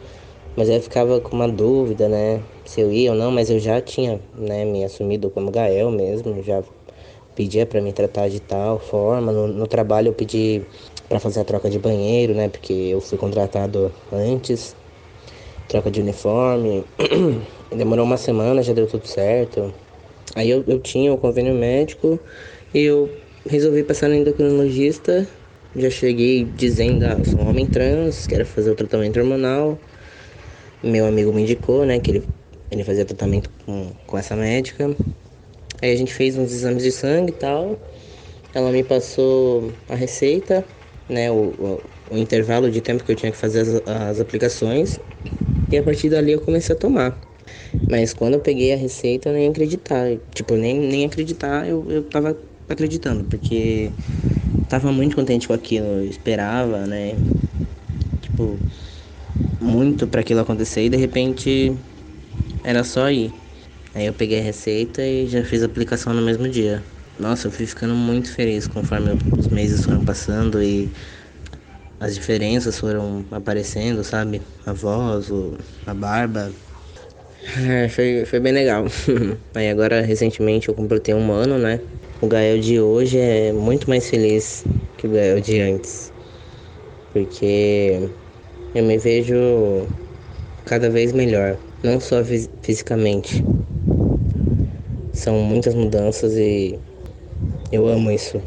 mas 0.57 0.69
eu 0.69 0.81
ficava 0.81 1.21
com 1.21 1.35
uma 1.35 1.49
dúvida, 1.49 2.09
né, 2.09 2.41
se 2.65 2.81
eu 2.81 2.93
ia 2.93 3.11
ou 3.11 3.17
não, 3.19 3.33
mas 3.33 3.51
eu 3.51 3.59
já 3.59 3.81
tinha, 3.81 4.21
né, 4.35 4.65
me 4.65 4.85
assumido 4.85 5.29
como 5.31 5.51
Gael 5.51 5.91
mesmo, 5.91 6.41
já 6.43 6.63
pedia 7.35 7.67
para 7.67 7.81
me 7.81 7.93
tratar 7.93 8.29
de 8.29 8.41
tal 8.41 8.79
forma. 8.79 9.33
No, 9.33 9.47
no 9.49 9.67
trabalho 9.67 10.09
eu 10.09 10.13
pedi 10.15 10.63
para 11.09 11.21
fazer 11.21 11.41
a 11.41 11.45
troca 11.45 11.69
de 11.69 11.79
banheiro, 11.79 12.33
né, 12.35 12.49
porque 12.49 12.73
eu 12.73 13.01
fui 13.01 13.19
contratado 13.19 13.93
antes, 14.13 14.77
troca 15.69 15.91
de 15.91 16.01
uniforme. 16.01 16.85
Demorou 17.71 18.05
uma 18.05 18.17
semana, 18.17 18.63
já 18.63 18.73
deu 18.73 18.87
tudo 18.87 19.07
certo. 19.07 19.75
Aí 20.35 20.49
eu, 20.51 20.65
eu 20.67 20.79
tinha 20.79 21.13
o 21.13 21.19
convênio 21.19 21.55
médico 21.55 22.21
e 22.73 22.81
eu 22.83 23.11
resolvi 23.47 23.83
passar 23.83 24.09
no 24.09 24.15
endocrinologista. 24.15 25.27
Já 25.77 25.91
cheguei 25.91 26.45
dizendo, 26.45 27.05
ah, 27.05 27.17
eu 27.19 27.25
sou 27.25 27.43
um 27.43 27.49
homem 27.49 27.67
trans, 27.67 28.27
quero 28.27 28.47
fazer 28.47 28.71
o 28.71 28.75
tratamento 28.75 29.19
hormonal. 29.21 29.79
Meu 30.83 31.07
amigo 31.07 31.33
me 31.33 31.43
indicou, 31.43 31.85
né, 31.85 31.99
que 32.01 32.11
ele, 32.11 32.29
ele 32.71 32.85
fazia 32.85 33.05
tratamento 33.05 33.51
com, 33.65 33.93
com 34.07 34.19
essa 34.19 34.35
médica. 34.37 34.97
Aí 35.83 35.93
a 35.93 35.97
gente 35.97 36.15
fez 36.15 36.37
uns 36.37 36.53
exames 36.53 36.83
de 36.83 36.93
sangue 36.93 37.33
e 37.33 37.37
tal. 37.37 37.79
Ela 38.55 38.73
me 38.73 38.85
passou 38.85 39.75
a 39.89 39.95
receita, 39.95 40.67
né, 41.09 41.31
o, 41.31 41.37
o, 41.59 42.15
o 42.15 42.19
intervalo 42.19 42.71
de 42.71 42.81
tempo 42.81 43.05
que 43.05 43.13
eu 43.13 43.17
tinha 43.17 43.33
que 43.33 43.39
fazer 43.39 43.61
as, 43.61 43.69
as 43.87 44.21
aplicações. 44.21 45.01
E 45.71 45.77
a 45.79 45.83
partir 45.83 46.11
dali 46.11 46.33
eu 46.33 46.41
comecei 46.41 46.75
a 46.75 46.79
tomar. 46.79 47.21
Mas 47.91 48.15
quando 48.15 48.35
eu 48.35 48.41
peguei 48.41 48.73
a 48.73 48.77
receita, 48.77 49.29
eu 49.31 49.35
nem 49.35 49.49
acreditar. 49.49 50.19
Tipo, 50.35 50.57
nem, 50.57 50.79
nem 50.81 51.05
acreditar, 51.07 51.69
eu, 51.69 51.87
eu 51.91 52.05
tava 52.05 52.37
acreditando, 52.69 53.25
porque 53.25 53.93
tava 54.69 54.93
muito 54.93 55.17
contente 55.17 55.47
com 55.49 55.55
aquilo, 55.55 55.87
eu 55.87 56.05
esperava, 56.07 56.87
né? 56.87 57.23
Tipo, 58.21 58.65
muito 59.61 60.09
para 60.09 60.21
aquilo 60.21 60.41
acontecer 60.41 60.85
e 60.85 60.91
de 60.91 60.97
repente 60.97 61.79
era 62.63 62.85
só 62.85 63.11
ir. 63.11 63.35
Aí 63.95 64.07
eu 64.07 64.15
peguei 64.15 64.41
a 64.41 64.43
receita 64.43 65.03
e 65.03 65.29
já 65.29 65.45
fiz 65.45 65.63
a 65.63 65.67
aplicação 65.67 66.15
no 66.15 66.23
mesmo 66.23 66.49
dia. 66.49 66.87
Nossa, 67.19 67.49
eu 67.49 67.53
fui 67.53 67.67
ficando 67.67 67.95
muito 67.95 68.33
feliz 68.33 68.69
conforme 68.69 69.23
os 69.37 69.49
meses 69.49 69.85
foram 69.85 70.05
passando 70.05 70.63
e 70.63 70.93
as 72.01 72.15
diferenças 72.15 72.79
foram 72.79 73.27
aparecendo, 73.31 74.03
sabe? 74.05 74.43
A 74.65 74.73
voz, 74.73 75.29
a 75.85 75.95
barba, 75.95 76.55
é, 77.69 77.89
foi, 77.89 78.25
foi 78.25 78.41
bem 78.41 78.53
legal. 78.53 78.85
Aí 79.55 79.69
agora, 79.71 80.01
recentemente, 80.03 80.69
eu 80.69 80.75
completei 80.75 81.15
um 81.15 81.31
ano, 81.33 81.59
né? 81.59 81.81
O 82.21 82.27
Gael 82.27 82.59
de 82.61 82.81
hoje 82.81 83.19
é 83.19 83.53
muito 83.53 83.91
mais 83.91 84.09
feliz 84.09 84.65
que 84.97 85.07
o 85.07 85.11
Gael 85.11 85.39
de 85.39 85.61
antes. 85.61 86.11
Porque 87.13 88.09
eu 88.75 88.85
me 88.85 88.97
vejo 88.97 89.87
cada 90.65 90.89
vez 90.89 91.13
melhor. 91.13 91.59
Não 91.83 92.01
só 92.01 92.25
fisicamente. 92.63 93.45
São 95.13 95.35
muitas 95.41 95.75
mudanças 95.75 96.35
e 96.37 96.79
eu 97.71 97.87
amo 97.87 98.11
isso. 98.11 98.41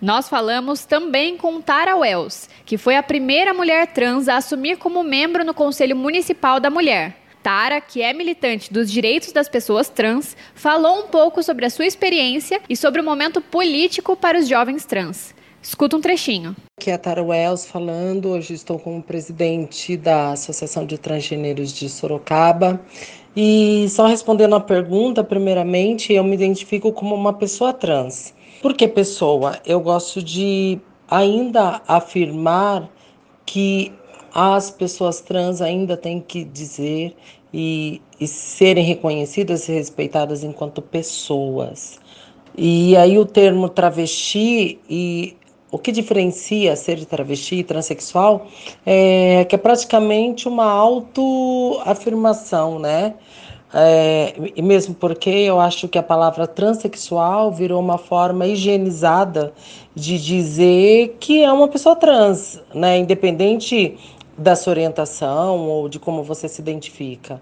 Nós 0.00 0.28
falamos 0.28 0.84
também 0.84 1.36
com 1.36 1.60
Tara 1.60 1.96
Wells, 1.96 2.48
que 2.64 2.78
foi 2.78 2.94
a 2.96 3.02
primeira 3.02 3.52
mulher 3.52 3.88
trans 3.88 4.28
a 4.28 4.36
assumir 4.36 4.76
como 4.76 5.02
membro 5.02 5.44
no 5.44 5.52
Conselho 5.52 5.96
Municipal 5.96 6.60
da 6.60 6.70
Mulher. 6.70 7.16
Tara, 7.46 7.80
que 7.80 8.02
é 8.02 8.12
militante 8.12 8.72
dos 8.72 8.90
direitos 8.90 9.30
das 9.30 9.48
pessoas 9.48 9.88
trans, 9.88 10.36
falou 10.52 11.04
um 11.04 11.06
pouco 11.06 11.44
sobre 11.44 11.64
a 11.64 11.70
sua 11.70 11.86
experiência 11.86 12.60
e 12.68 12.76
sobre 12.76 13.00
o 13.00 13.04
momento 13.04 13.40
político 13.40 14.16
para 14.16 14.36
os 14.36 14.48
jovens 14.48 14.84
trans. 14.84 15.32
Escuta 15.62 15.96
um 15.96 16.00
trechinho. 16.00 16.56
Aqui 16.76 16.90
é 16.90 16.94
a 16.94 16.98
Tara 16.98 17.22
Wells 17.22 17.64
falando. 17.64 18.30
Hoje 18.30 18.54
estou 18.54 18.80
como 18.80 19.00
presidente 19.00 19.96
da 19.96 20.32
Associação 20.32 20.84
de 20.84 20.98
Transgêneros 20.98 21.72
de 21.72 21.88
Sorocaba. 21.88 22.80
E 23.36 23.86
só 23.90 24.08
respondendo 24.08 24.56
a 24.56 24.60
pergunta, 24.60 25.22
primeiramente, 25.22 26.12
eu 26.12 26.24
me 26.24 26.34
identifico 26.34 26.90
como 26.90 27.14
uma 27.14 27.32
pessoa 27.32 27.72
trans. 27.72 28.34
Por 28.60 28.74
que 28.74 28.88
pessoa? 28.88 29.60
Eu 29.64 29.78
gosto 29.78 30.20
de 30.20 30.80
ainda 31.08 31.80
afirmar 31.86 32.90
que 33.44 33.92
as 34.38 34.70
pessoas 34.70 35.22
trans 35.22 35.62
ainda 35.62 35.96
têm 35.96 36.20
que 36.20 36.44
dizer 36.44 37.16
e, 37.52 38.00
e 38.20 38.26
serem 38.26 38.84
reconhecidas 38.84 39.68
e 39.68 39.72
respeitadas 39.72 40.44
enquanto 40.44 40.82
pessoas. 40.82 41.98
E 42.56 42.96
aí 42.96 43.18
o 43.18 43.26
termo 43.26 43.68
travesti 43.68 44.78
e 44.88 45.36
o 45.70 45.78
que 45.78 45.92
diferencia 45.92 46.74
ser 46.76 47.04
travesti 47.04 47.56
e 47.56 47.64
transexual 47.64 48.46
é 48.84 49.44
que 49.44 49.54
é 49.54 49.58
praticamente 49.58 50.48
uma 50.48 50.64
autoafirmação, 50.64 52.78
né? 52.78 53.14
É, 53.74 54.32
e 54.54 54.62
mesmo 54.62 54.94
porque 54.94 55.28
eu 55.28 55.60
acho 55.60 55.88
que 55.88 55.98
a 55.98 56.02
palavra 56.02 56.46
transexual 56.46 57.52
virou 57.52 57.80
uma 57.80 57.98
forma 57.98 58.46
higienizada 58.46 59.52
de 59.94 60.18
dizer 60.18 61.16
que 61.20 61.42
é 61.42 61.52
uma 61.52 61.68
pessoa 61.68 61.96
trans, 61.96 62.62
né? 62.72 62.98
Independente 62.98 63.98
da 64.36 64.54
sua 64.54 64.72
orientação 64.72 65.68
ou 65.68 65.88
de 65.88 65.98
como 65.98 66.22
você 66.22 66.48
se 66.48 66.60
identifica. 66.60 67.40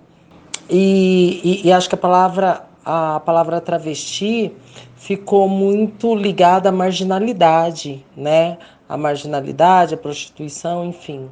E, 0.68 1.40
e, 1.44 1.68
e, 1.68 1.72
acho 1.72 1.88
que 1.88 1.94
a 1.94 1.98
palavra, 1.98 2.64
a 2.84 3.20
palavra 3.20 3.60
travesti 3.60 4.52
ficou 4.96 5.48
muito 5.48 6.14
ligada 6.14 6.68
à 6.70 6.72
marginalidade, 6.72 8.04
né? 8.16 8.56
A 8.88 8.96
marginalidade, 8.96 9.94
a 9.94 9.96
prostituição, 9.98 10.84
enfim. 10.84 11.28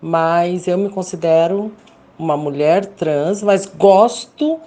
Mas 0.00 0.68
eu 0.68 0.78
me 0.78 0.88
considero 0.88 1.72
uma 2.18 2.36
mulher 2.36 2.86
trans, 2.86 3.42
mas 3.42 3.66
gosto 3.66 4.60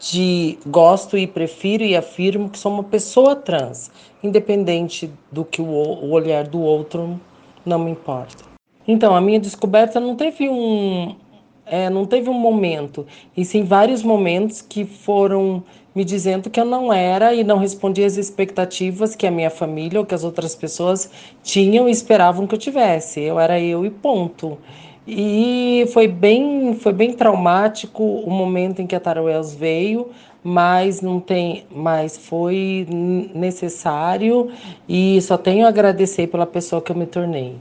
de 0.00 0.58
gosto 0.66 1.16
e 1.16 1.26
prefiro 1.26 1.84
e 1.84 1.96
afirmo 1.96 2.50
que 2.50 2.58
sou 2.58 2.72
uma 2.72 2.84
pessoa 2.84 3.36
trans, 3.36 3.90
independente 4.22 5.12
do 5.30 5.44
que 5.44 5.62
o, 5.62 5.64
o 5.64 6.10
olhar 6.10 6.46
do 6.46 6.60
outro 6.60 7.20
não 7.64 7.78
me 7.78 7.90
importa. 7.90 8.55
Então, 8.86 9.14
a 9.14 9.20
minha 9.20 9.40
descoberta 9.40 9.98
não 9.98 10.14
teve 10.14 10.48
um, 10.48 11.14
é, 11.66 11.90
não 11.90 12.04
teve 12.04 12.30
um 12.30 12.38
momento, 12.38 13.06
e 13.36 13.44
sim 13.44 13.64
vários 13.64 14.02
momentos 14.02 14.62
que 14.62 14.84
foram 14.84 15.64
me 15.94 16.04
dizendo 16.04 16.50
que 16.50 16.60
eu 16.60 16.64
não 16.64 16.92
era 16.92 17.34
e 17.34 17.42
não 17.42 17.58
respondia 17.58 18.06
às 18.06 18.16
expectativas 18.18 19.16
que 19.16 19.26
a 19.26 19.30
minha 19.30 19.50
família 19.50 19.98
ou 19.98 20.04
que 20.04 20.14
as 20.14 20.24
outras 20.24 20.54
pessoas 20.54 21.10
tinham 21.42 21.88
e 21.88 21.90
esperavam 21.90 22.46
que 22.46 22.54
eu 22.54 22.58
tivesse. 22.58 23.22
Eu 23.22 23.40
era 23.40 23.58
eu 23.58 23.84
e 23.86 23.90
ponto. 23.90 24.58
E 25.06 25.86
foi 25.94 26.06
bem, 26.06 26.74
foi 26.74 26.92
bem 26.92 27.14
traumático 27.14 28.02
o 28.02 28.30
momento 28.30 28.82
em 28.82 28.86
que 28.86 28.94
a 28.94 29.00
Tarouels 29.00 29.54
veio, 29.54 30.10
mas 30.44 31.00
não 31.00 31.18
tem, 31.18 31.64
mas 31.70 32.18
foi 32.18 32.86
necessário 33.34 34.50
e 34.88 35.20
só 35.22 35.38
tenho 35.38 35.64
a 35.64 35.68
agradecer 35.68 36.26
pela 36.26 36.46
pessoa 36.46 36.82
que 36.82 36.92
eu 36.92 36.96
me 36.96 37.06
tornei. 37.06 37.56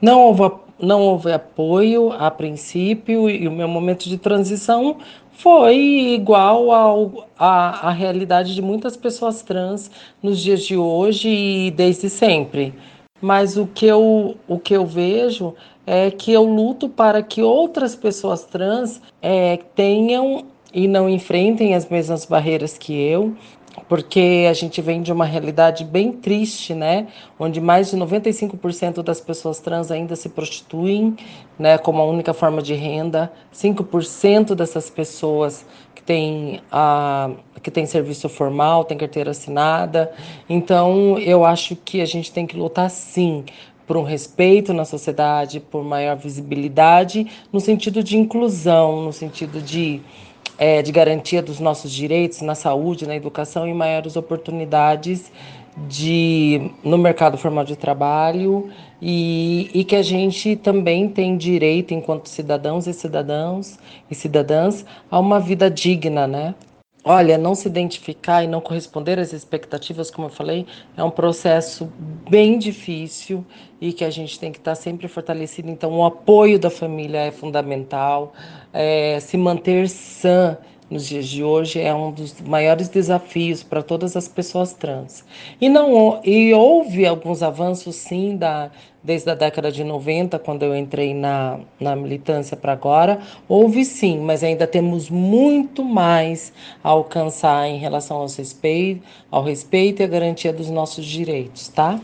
Não 0.00 0.20
houve, 0.20 0.50
não 0.78 1.00
houve 1.02 1.32
apoio 1.32 2.12
a 2.12 2.30
princípio 2.30 3.28
e 3.28 3.48
o 3.48 3.52
meu 3.52 3.68
momento 3.68 4.08
de 4.08 4.16
transição 4.16 4.98
foi 5.32 5.76
igual 6.14 6.72
ao, 6.72 7.28
a, 7.38 7.88
a 7.88 7.90
realidade 7.90 8.54
de 8.54 8.62
muitas 8.62 8.96
pessoas 8.96 9.42
trans 9.42 9.90
nos 10.22 10.40
dias 10.40 10.64
de 10.64 10.76
hoje 10.76 11.28
e 11.28 11.70
desde 11.70 12.08
sempre. 12.08 12.74
Mas 13.20 13.56
o 13.56 13.66
que 13.66 13.86
eu, 13.86 14.36
o 14.46 14.58
que 14.58 14.74
eu 14.74 14.86
vejo 14.86 15.54
é 15.86 16.10
que 16.10 16.32
eu 16.32 16.44
luto 16.44 16.88
para 16.88 17.22
que 17.22 17.42
outras 17.42 17.96
pessoas 17.96 18.44
trans 18.44 19.00
é, 19.22 19.58
tenham 19.74 20.44
e 20.72 20.86
não 20.86 21.08
enfrentem 21.08 21.74
as 21.74 21.88
mesmas 21.88 22.26
barreiras 22.26 22.76
que 22.76 22.92
eu, 22.92 23.34
porque 23.88 24.46
a 24.48 24.52
gente 24.52 24.80
vem 24.80 25.02
de 25.02 25.12
uma 25.12 25.24
realidade 25.24 25.84
bem 25.84 26.12
triste, 26.12 26.74
né? 26.74 27.08
Onde 27.38 27.60
mais 27.60 27.90
de 27.90 27.96
95% 27.96 29.02
das 29.02 29.20
pessoas 29.20 29.60
trans 29.60 29.90
ainda 29.90 30.16
se 30.16 30.28
prostituem, 30.28 31.16
né, 31.58 31.76
como 31.78 32.00
a 32.00 32.04
única 32.04 32.32
forma 32.32 32.62
de 32.62 32.74
renda. 32.74 33.32
5% 33.52 34.54
dessas 34.54 34.88
pessoas 34.88 35.66
que 35.94 36.02
têm 36.02 36.60
a 36.70 37.30
que 37.62 37.70
tem 37.70 37.86
serviço 37.86 38.28
formal, 38.28 38.84
tem 38.84 38.96
carteira 38.96 39.32
assinada. 39.32 40.12
Então, 40.48 41.18
eu 41.18 41.44
acho 41.44 41.74
que 41.74 42.00
a 42.00 42.06
gente 42.06 42.32
tem 42.32 42.46
que 42.46 42.56
lutar 42.56 42.88
sim 42.88 43.44
por 43.88 43.96
um 43.96 44.02
respeito 44.02 44.74
na 44.74 44.84
sociedade, 44.84 45.60
por 45.60 45.82
maior 45.82 46.14
visibilidade, 46.14 47.26
no 47.50 47.58
sentido 47.58 48.04
de 48.04 48.18
inclusão, 48.18 49.02
no 49.02 49.12
sentido 49.12 49.62
de 49.62 50.00
é, 50.58 50.82
de 50.82 50.90
garantia 50.90 51.40
dos 51.40 51.60
nossos 51.60 51.92
direitos 51.92 52.42
na 52.42 52.54
saúde, 52.54 53.06
na 53.06 53.14
educação 53.14 53.66
e 53.66 53.72
maiores 53.72 54.16
oportunidades 54.16 55.30
de, 55.86 56.72
no 56.82 56.98
mercado 56.98 57.38
formal 57.38 57.64
de 57.64 57.76
trabalho 57.76 58.68
e, 59.00 59.70
e 59.72 59.84
que 59.84 59.94
a 59.94 60.02
gente 60.02 60.56
também 60.56 61.08
tem 61.08 61.36
direito, 61.36 61.94
enquanto 61.94 62.28
cidadãos 62.28 62.88
e 62.88 62.92
cidadãos 62.92 63.78
e 64.10 64.14
cidadãs, 64.14 64.84
a 65.08 65.20
uma 65.20 65.38
vida 65.38 65.70
digna, 65.70 66.26
né? 66.26 66.54
Olha, 67.10 67.38
não 67.38 67.54
se 67.54 67.66
identificar 67.66 68.44
e 68.44 68.46
não 68.46 68.60
corresponder 68.60 69.18
às 69.18 69.32
expectativas, 69.32 70.10
como 70.10 70.26
eu 70.26 70.30
falei, 70.30 70.66
é 70.94 71.02
um 71.02 71.10
processo 71.10 71.90
bem 72.28 72.58
difícil 72.58 73.46
e 73.80 73.94
que 73.94 74.04
a 74.04 74.10
gente 74.10 74.38
tem 74.38 74.52
que 74.52 74.58
estar 74.58 74.74
sempre 74.74 75.08
fortalecido. 75.08 75.70
Então, 75.70 75.90
o 75.90 76.04
apoio 76.04 76.58
da 76.58 76.68
família 76.68 77.20
é 77.20 77.30
fundamental, 77.30 78.34
é, 78.74 79.18
se 79.20 79.38
manter 79.38 79.88
sã 79.88 80.58
nos 80.90 81.06
dias 81.06 81.26
de 81.26 81.42
hoje 81.42 81.80
é 81.80 81.94
um 81.94 82.10
dos 82.10 82.40
maiores 82.40 82.88
desafios 82.88 83.62
para 83.62 83.82
todas 83.82 84.16
as 84.16 84.26
pessoas 84.26 84.72
trans. 84.72 85.24
E 85.60 85.68
não 85.68 86.20
e 86.24 86.52
houve 86.54 87.06
alguns 87.06 87.42
avanços 87.42 87.96
sim 87.96 88.36
da 88.36 88.70
desde 89.02 89.30
a 89.30 89.34
década 89.34 89.70
de 89.70 89.84
90, 89.84 90.38
quando 90.38 90.64
eu 90.64 90.76
entrei 90.76 91.14
na, 91.14 91.60
na 91.80 91.94
militância 91.94 92.56
para 92.56 92.72
agora, 92.72 93.20
houve 93.48 93.84
sim, 93.84 94.20
mas 94.20 94.42
ainda 94.42 94.66
temos 94.66 95.08
muito 95.08 95.84
mais 95.84 96.52
a 96.82 96.90
alcançar 96.90 97.68
em 97.68 97.78
relação 97.78 98.18
ao 98.18 98.26
respeito, 98.26 99.02
ao 99.30 99.42
respeito 99.42 100.02
e 100.02 100.04
à 100.04 100.06
garantia 100.06 100.52
dos 100.52 100.68
nossos 100.68 101.06
direitos, 101.06 101.68
tá? 101.68 101.98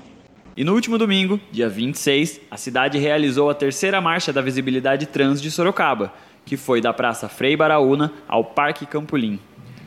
E 0.57 0.63
no 0.63 0.73
último 0.73 0.97
domingo, 0.97 1.41
dia 1.51 1.69
26, 1.69 2.41
a 2.51 2.57
cidade 2.57 2.97
realizou 2.97 3.51
a 3.51 3.55
terceira 3.55 4.01
marcha 4.01 4.33
da 4.33 4.41
visibilidade 4.41 5.07
trans 5.07 5.43
de 5.43 5.51
Sorocaba, 5.51 6.13
que 6.45 6.57
foi 6.57 6.81
da 6.81 6.93
Praça 6.93 7.29
Frei 7.29 7.57
Baraúna 7.57 8.13
ao 8.29 8.45
Parque 8.45 8.87
Campolim. 8.87 9.39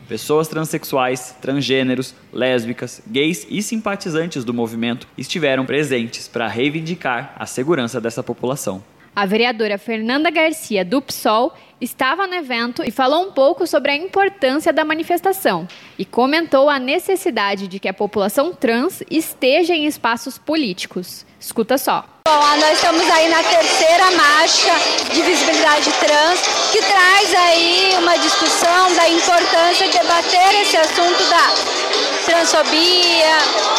Pessoas 0.08 0.48
transexuais, 0.48 1.36
transgêneros, 1.40 2.14
lésbicas, 2.32 3.02
gays 3.06 3.46
e 3.50 3.62
simpatizantes 3.62 4.42
do 4.42 4.54
movimento 4.54 5.06
estiveram 5.18 5.66
presentes 5.66 6.26
para 6.26 6.48
reivindicar 6.48 7.34
a 7.38 7.44
segurança 7.44 8.00
dessa 8.00 8.22
população. 8.22 8.82
A 9.18 9.26
vereadora 9.26 9.78
Fernanda 9.78 10.30
Garcia, 10.30 10.84
do 10.84 11.02
PSOL, 11.02 11.52
estava 11.80 12.24
no 12.28 12.36
evento 12.36 12.84
e 12.84 12.90
falou 12.92 13.24
um 13.26 13.32
pouco 13.32 13.66
sobre 13.66 13.90
a 13.90 13.96
importância 13.96 14.72
da 14.72 14.84
manifestação 14.84 15.66
e 15.98 16.04
comentou 16.04 16.70
a 16.70 16.78
necessidade 16.78 17.66
de 17.66 17.80
que 17.80 17.88
a 17.88 17.92
população 17.92 18.54
trans 18.54 19.02
esteja 19.10 19.74
em 19.74 19.86
espaços 19.86 20.38
políticos. 20.38 21.26
Escuta 21.40 21.76
só. 21.76 22.04
Bom, 22.28 22.56
nós 22.60 22.74
estamos 22.74 23.02
aí 23.10 23.28
na 23.28 23.42
terceira 23.42 24.08
marcha 24.12 24.72
de 25.12 25.20
visibilidade 25.22 25.90
trans, 25.98 26.40
que 26.70 26.78
traz 26.78 27.34
aí 27.34 27.94
uma 27.98 28.16
discussão 28.18 28.94
da 28.94 29.10
importância 29.10 29.88
de 29.88 29.98
debater 29.98 30.62
esse 30.62 30.76
assunto 30.76 31.28
da 31.28 32.07
transfobia, 32.28 33.38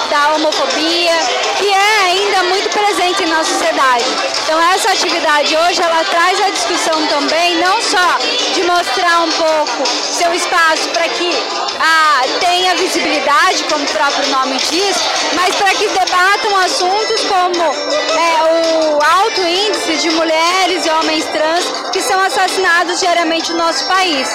da 0.10 0.34
homofobia, 0.34 1.14
que 1.60 1.68
é 1.68 2.06
ainda 2.06 2.44
muito 2.46 2.68
presente 2.70 3.24
na 3.28 3.44
sociedade. 3.44 4.06
Então 4.44 4.60
essa 4.74 4.90
atividade 4.90 5.56
hoje 5.56 5.80
ela 5.82 6.04
traz 6.06 6.42
a 6.42 6.50
discussão 6.50 7.06
também 7.08 7.58
não 7.58 7.80
só 7.80 8.18
de 8.54 8.64
mostrar 8.64 9.22
um 9.22 9.32
pouco 9.32 9.88
seu 9.88 10.34
espaço 10.34 10.90
para 10.90 11.08
que 11.10 11.30
ah, 11.80 12.22
tenha 12.40 12.76
visibilidade, 12.76 13.64
como 13.64 13.84
o 13.84 13.88
próprio 13.88 14.28
nome 14.30 14.58
diz, 14.70 14.98
mas 15.34 15.56
para 15.56 15.74
que 15.74 15.88
debatam 15.88 16.58
assuntos 16.58 17.24
como 17.24 17.64
é, 17.64 18.44
o 18.44 19.00
alto 19.04 19.42
índice 19.42 19.98
de 19.98 20.12
mulheres 20.12 20.86
e 20.86 20.90
homens 20.90 21.26
trans 21.26 21.66
que 21.92 22.02
são 22.02 22.20
assassinados 22.22 23.00
diariamente 23.00 23.52
no 23.52 23.60
nosso 23.60 23.86
país. 23.88 24.28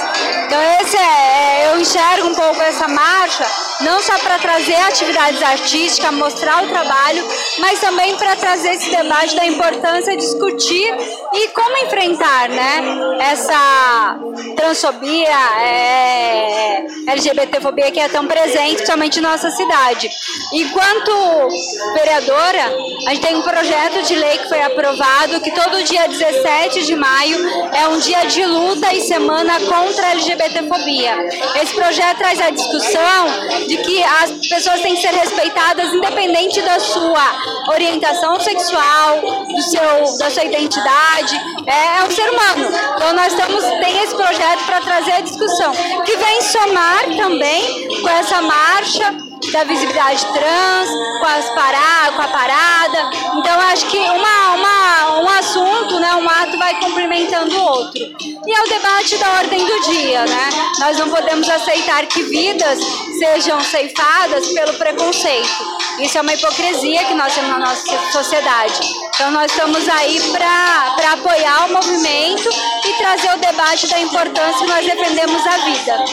Então 0.46 0.60
esse 0.80 0.96
é, 0.96 1.70
eu 1.70 1.80
enxergo 1.80 2.28
um 2.28 2.34
pouco 2.34 2.60
essa 2.62 2.88
marcha 2.88 3.44
não 3.80 4.00
só 4.00 4.18
para 4.18 4.38
trazer 4.38 4.76
atividades 4.76 5.42
artísticas, 5.42 6.12
mostrar 6.14 6.64
o 6.64 6.68
trabalho, 6.68 7.24
mas 7.58 7.80
também 7.80 8.16
para 8.16 8.36
trazer 8.36 8.70
esse 8.74 8.90
debate 8.90 9.34
da 9.34 9.44
importância 9.46 10.16
de 10.16 10.22
discutir 10.22 10.94
e 11.34 11.48
como 11.48 11.76
enfrentar 11.78 12.48
né, 12.48 12.82
essa 13.20 14.18
transfobia, 14.56 15.60
é, 15.60 16.84
LGBTfobia 17.34 17.90
que 17.90 18.00
é 18.00 18.08
tão 18.08 18.26
presente, 18.26 18.76
principalmente 18.76 19.18
em 19.18 19.22
nossa 19.22 19.50
cidade. 19.50 20.08
Enquanto 20.52 21.48
vereadora, 21.94 22.76
a 23.06 23.10
gente 23.10 23.26
tem 23.26 23.36
um 23.36 23.42
projeto 23.42 24.02
de 24.06 24.14
lei 24.14 24.38
que 24.38 24.48
foi 24.48 24.62
aprovado 24.62 25.40
que 25.40 25.50
todo 25.50 25.82
dia 25.82 26.08
17 26.08 26.84
de 26.84 26.94
maio 26.94 27.38
é 27.72 27.88
um 27.88 27.98
dia 27.98 28.24
de 28.26 28.44
luta 28.46 28.94
e 28.94 29.00
semana 29.00 29.60
contra 29.60 30.06
a 30.06 30.10
LGBTfobia. 30.12 31.28
Esse 31.62 31.74
projeto 31.74 32.18
traz 32.18 32.40
a 32.40 32.50
discussão 32.50 33.66
de 33.66 33.76
que 33.78 34.02
as 34.02 34.30
pessoas 34.48 34.80
têm 34.80 34.94
que 34.94 35.02
ser 35.02 35.12
respeitadas 35.14 35.92
independente 35.92 36.62
da 36.62 36.78
sua 36.78 37.24
orientação 37.68 38.38
sexual, 38.40 39.20
do 39.48 39.62
seu, 39.62 40.18
da 40.18 40.30
sua 40.30 40.44
identidade, 40.44 41.40
é, 41.66 42.00
é 42.00 42.04
um 42.04 42.10
ser 42.10 42.30
humano. 42.30 42.68
Então 42.96 43.12
nós 43.14 43.32
estamos 43.32 43.64
tem 43.64 44.02
esse 44.02 44.14
projeto 44.14 44.64
para 44.66 44.80
trazer 44.80 45.12
a 45.12 45.20
discussão, 45.20 45.72
que 46.04 46.16
vem 46.16 46.42
somar 46.42 47.08
também 47.24 47.88
com 48.02 48.08
essa 48.08 48.42
marcha 48.42 49.16
da 49.50 49.64
visibilidade 49.64 50.24
trans, 50.26 50.90
com, 51.20 51.26
as 51.26 51.48
pará, 51.50 52.12
com 52.14 52.22
a 52.22 52.28
parada. 52.28 53.10
Então 53.38 53.60
acho 53.72 53.86
que 53.86 53.98
uma, 53.98 54.54
uma, 54.54 55.20
um 55.22 55.28
assunto, 55.28 56.00
né, 56.00 56.14
um 56.16 56.28
ato 56.28 56.58
vai 56.58 56.78
complementando 56.80 57.56
o 57.56 57.62
outro. 57.62 58.02
E 58.46 58.52
é 58.52 58.62
o 58.62 58.68
debate 58.68 59.16
da 59.16 59.30
ordem 59.38 59.64
do 59.64 59.80
dia, 59.90 60.24
né? 60.26 60.48
Nós 60.80 60.98
não 60.98 61.08
podemos 61.08 61.48
aceitar 61.48 62.04
que 62.06 62.22
vidas 62.24 62.78
sejam 63.18 63.60
ceifadas 63.62 64.48
pelo 64.48 64.74
preconceito. 64.74 65.74
Isso 66.00 66.18
é 66.18 66.20
uma 66.20 66.34
hipocrisia 66.34 67.04
que 67.04 67.14
nós 67.14 67.34
temos 67.34 67.50
na 67.50 67.58
nossa 67.58 68.12
sociedade. 68.12 68.80
Então 69.14 69.30
nós 69.30 69.50
estamos 69.50 69.88
aí 69.88 70.20
para 70.32 71.12
apoiar 71.12 71.66
o 71.66 71.72
movimento 71.72 72.48
e 72.84 72.92
trazer 72.94 73.32
o 73.32 73.38
debate 73.38 73.86
da 73.86 74.00
importância 74.00 74.58
que 74.58 74.66
nós 74.66 74.84
defendemos 74.84 75.46
a 75.46 75.56
vida. 75.58 76.04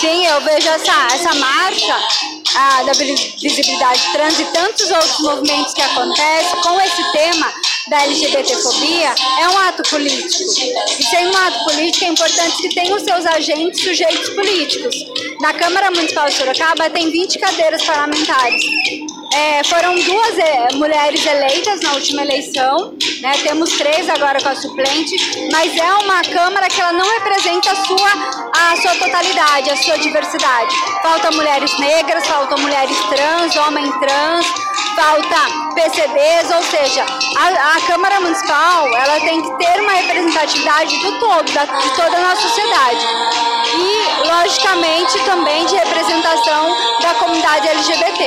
Sim, 0.00 0.26
eu 0.26 0.40
vejo 0.40 0.68
essa, 0.68 1.14
essa 1.14 1.34
marcha 1.34 1.98
a, 2.54 2.82
da 2.84 2.92
visibilidade 2.92 4.00
trans 4.12 4.38
e 4.38 4.44
tantos 4.46 4.90
outros 4.90 5.18
movimentos 5.20 5.74
que 5.74 5.82
acontecem 5.82 6.60
com 6.62 6.80
esse 6.80 7.12
tema 7.12 7.52
da 7.88 8.02
LGBTfobia 8.04 9.14
é 9.40 9.48
um 9.48 9.58
ato 9.58 9.82
político. 9.90 10.44
E 10.98 11.02
sem 11.02 11.26
um 11.26 11.36
ato 11.36 11.64
político 11.64 12.04
é 12.04 12.08
importante 12.08 12.56
que 12.62 12.74
tenha 12.74 12.94
os 12.94 13.02
seus 13.02 13.26
agentes 13.26 13.82
sujeitos 13.82 14.30
políticos. 14.30 14.94
Na 15.40 15.52
Câmara 15.52 15.90
Municipal 15.90 16.26
de 16.26 16.34
Sorocaba 16.34 16.88
tem 16.90 17.10
20 17.10 17.38
cadeiras 17.38 17.84
parlamentares. 17.84 18.64
É, 19.34 19.64
foram 19.64 19.94
duas 19.96 20.38
é, 20.38 20.74
mulheres 20.74 21.26
eleitas 21.26 21.80
na 21.80 21.92
última 21.94 22.22
eleição, 22.22 22.94
né? 23.20 23.32
temos 23.42 23.72
três 23.72 24.08
agora 24.08 24.40
com 24.40 24.48
a 24.48 24.54
suplente, 24.54 25.16
mas 25.50 25.76
é 25.76 25.92
uma 26.04 26.22
Câmara 26.22 26.68
que 26.68 26.80
ela 26.80 26.92
não 26.92 27.06
representa 27.18 27.70
a 27.72 27.76
sua, 27.76 28.10
a 28.52 28.76
sua 28.76 28.94
totalidade, 28.94 29.70
a 29.70 29.76
sua 29.76 29.98
diversidade. 29.98 30.74
Faltam 31.02 31.32
mulheres 31.32 31.76
negras, 31.78 32.26
faltam 32.26 32.58
mulheres 32.58 32.96
trans, 33.08 33.56
homem 33.56 33.90
trans, 33.98 34.46
falta 34.94 35.74
PCDs, 35.74 36.50
ou 36.54 36.62
seja, 36.62 37.04
a, 37.36 37.76
a, 37.76 37.80
Câmara 37.86 38.20
Municipal 38.20 38.86
ela 38.96 39.20
tem 39.20 39.42
que 39.42 39.58
ter 39.58 39.80
uma 39.80 39.92
representatividade 39.92 40.96
do 41.02 41.18
todo, 41.18 41.52
da, 41.52 41.64
de 41.64 41.90
toda 41.96 42.16
a 42.16 42.22
nossa 42.22 42.42
sociedade. 42.42 43.04
E, 43.76 44.28
logicamente, 44.28 45.18
também 45.24 45.66
de 45.66 45.74
representação 45.74 46.76
da 47.02 47.14
comunidade 47.14 47.68
LGBT. 47.68 48.26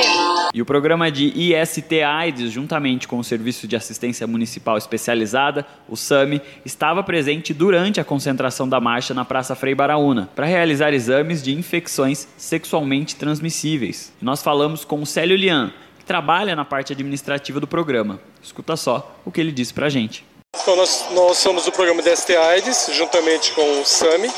E 0.52 0.60
o 0.60 0.66
programa 0.66 1.10
de 1.10 1.32
IST 1.34 2.02
AIDS, 2.02 2.52
juntamente 2.52 3.08
com 3.08 3.18
o 3.18 3.24
Serviço 3.24 3.66
de 3.66 3.76
Assistência 3.76 4.26
Municipal 4.26 4.76
Especializada, 4.76 5.66
o 5.88 5.96
SAMI, 5.96 6.42
estava 6.64 7.02
presente 7.02 7.54
durante 7.54 8.00
a 8.00 8.04
concentração 8.04 8.68
da 8.68 8.80
marcha 8.80 9.14
na 9.14 9.24
Praça 9.24 9.54
Frei 9.54 9.74
Baraúna, 9.74 10.28
para 10.36 10.46
realizar 10.46 10.92
exames 10.92 11.42
de 11.42 11.52
infecções 11.52 12.28
sexualmente 12.36 13.16
transmissíveis. 13.16 14.12
nós 14.20 14.42
falamos 14.42 14.84
com 14.84 15.00
o 15.00 15.06
Célio 15.06 15.36
Lian, 15.36 15.72
trabalha 16.08 16.56
na 16.56 16.64
parte 16.64 16.94
administrativa 16.94 17.60
do 17.60 17.66
programa. 17.66 18.18
Escuta 18.42 18.74
só 18.76 19.14
o 19.26 19.30
que 19.30 19.38
ele 19.38 19.52
disse 19.52 19.74
para 19.74 19.86
a 19.86 19.90
gente. 19.90 20.24
Então, 20.56 20.74
nós, 20.74 21.04
nós 21.12 21.36
somos 21.36 21.66
o 21.66 21.72
programa 21.72 22.00
DST 22.00 22.34
AIDS, 22.34 22.90
juntamente 22.94 23.52
com 23.52 23.80
o 23.80 23.84
SAMI. 23.84 24.32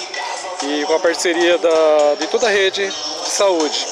e 0.62 0.84
com 0.84 0.94
a 0.94 0.98
parceria 0.98 1.56
da, 1.56 2.14
de 2.18 2.26
toda 2.26 2.48
a 2.48 2.50
rede 2.50 2.84
de 2.86 3.30
saúde. 3.30 3.86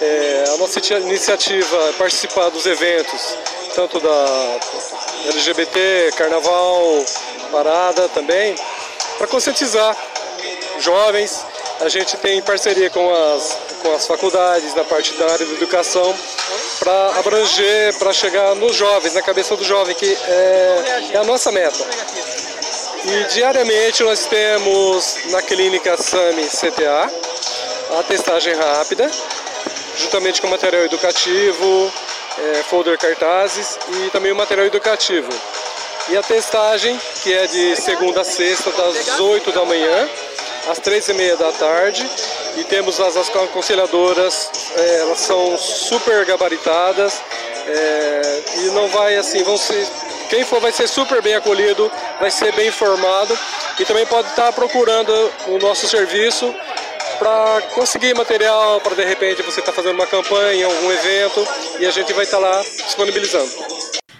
É, 0.00 0.44
a 0.54 0.56
nossa 0.58 0.78
iniciativa 0.96 1.76
é 1.88 1.92
participar 1.94 2.48
dos 2.50 2.64
eventos, 2.64 3.36
tanto 3.74 3.98
da 3.98 4.58
LGBT, 5.26 6.12
carnaval, 6.16 7.04
parada 7.50 8.08
também, 8.10 8.54
para 9.18 9.26
conscientizar 9.26 9.94
jovens. 10.78 11.44
A 11.80 11.88
gente 11.88 12.16
tem 12.18 12.40
parceria 12.42 12.88
com 12.90 13.12
as, 13.12 13.58
com 13.78 13.92
as 13.94 14.06
faculdades 14.06 14.74
na 14.74 14.84
parte 14.84 15.14
da 15.14 15.24
área 15.30 15.46
da 15.46 15.52
educação 15.52 16.14
para 16.80 17.18
abranger, 17.18 17.94
para 17.98 18.12
chegar 18.12 18.54
nos 18.54 18.76
jovens, 18.76 19.14
na 19.14 19.22
cabeça 19.22 19.56
do 19.56 19.64
jovem, 19.64 19.94
que 19.94 20.16
é, 20.26 21.10
é 21.12 21.16
a 21.16 21.24
nossa 21.24 21.50
meta. 21.50 21.78
E 23.04 23.24
diariamente 23.32 24.02
nós 24.02 24.26
temos 24.26 25.16
na 25.30 25.40
clínica 25.40 25.96
SAMI 25.96 26.46
CTA 26.48 27.10
a 27.98 28.02
testagem 28.02 28.54
rápida, 28.54 29.10
juntamente 29.96 30.42
com 30.42 30.48
material 30.48 30.82
educativo, 30.84 31.92
é, 32.38 32.62
folder 32.64 32.98
cartazes 32.98 33.78
e 33.88 34.10
também 34.10 34.32
o 34.32 34.36
material 34.36 34.66
educativo. 34.66 35.28
E 36.10 36.16
a 36.16 36.22
testagem, 36.22 36.98
que 37.22 37.32
é 37.32 37.46
de 37.46 37.76
segunda 37.76 38.22
a 38.22 38.24
sexta, 38.24 38.70
das 38.72 39.18
8 39.18 39.52
da 39.52 39.64
manhã 39.64 40.08
às 40.68 40.78
3 40.78 41.08
e 41.08 41.14
meia 41.14 41.36
da 41.36 41.52
tarde. 41.52 42.08
E 42.56 42.64
temos 42.64 43.00
as, 43.00 43.16
as 43.16 43.28
aconselhadoras, 43.28 44.50
é, 44.76 45.00
elas 45.00 45.20
são 45.20 45.56
super 45.56 46.24
gabaritadas 46.24 47.22
é, 47.66 48.42
e 48.56 48.60
não 48.70 48.88
vai 48.88 49.16
assim, 49.16 49.42
vão 49.42 49.56
ser 49.56 49.86
quem 50.28 50.44
for 50.44 50.60
vai 50.60 50.72
ser 50.72 50.86
super 50.86 51.22
bem 51.22 51.34
acolhido, 51.34 51.90
vai 52.20 52.30
ser 52.30 52.52
bem 52.52 52.68
informado 52.68 53.36
e 53.78 53.84
também 53.84 54.04
pode 54.06 54.28
estar 54.28 54.52
procurando 54.52 55.12
o 55.46 55.58
nosso 55.58 55.88
serviço 55.88 56.54
para 57.18 57.62
conseguir 57.74 58.14
material, 58.14 58.80
para 58.80 58.94
de 58.94 59.04
repente 59.04 59.42
você 59.42 59.60
estar 59.60 59.72
tá 59.72 59.76
fazendo 59.76 59.94
uma 59.94 60.06
campanha, 60.06 60.66
algum 60.66 60.92
evento 60.92 61.46
e 61.78 61.86
a 61.86 61.90
gente 61.90 62.12
vai 62.12 62.24
estar 62.24 62.38
tá 62.38 62.46
lá 62.46 62.62
disponibilizando. 62.62 63.77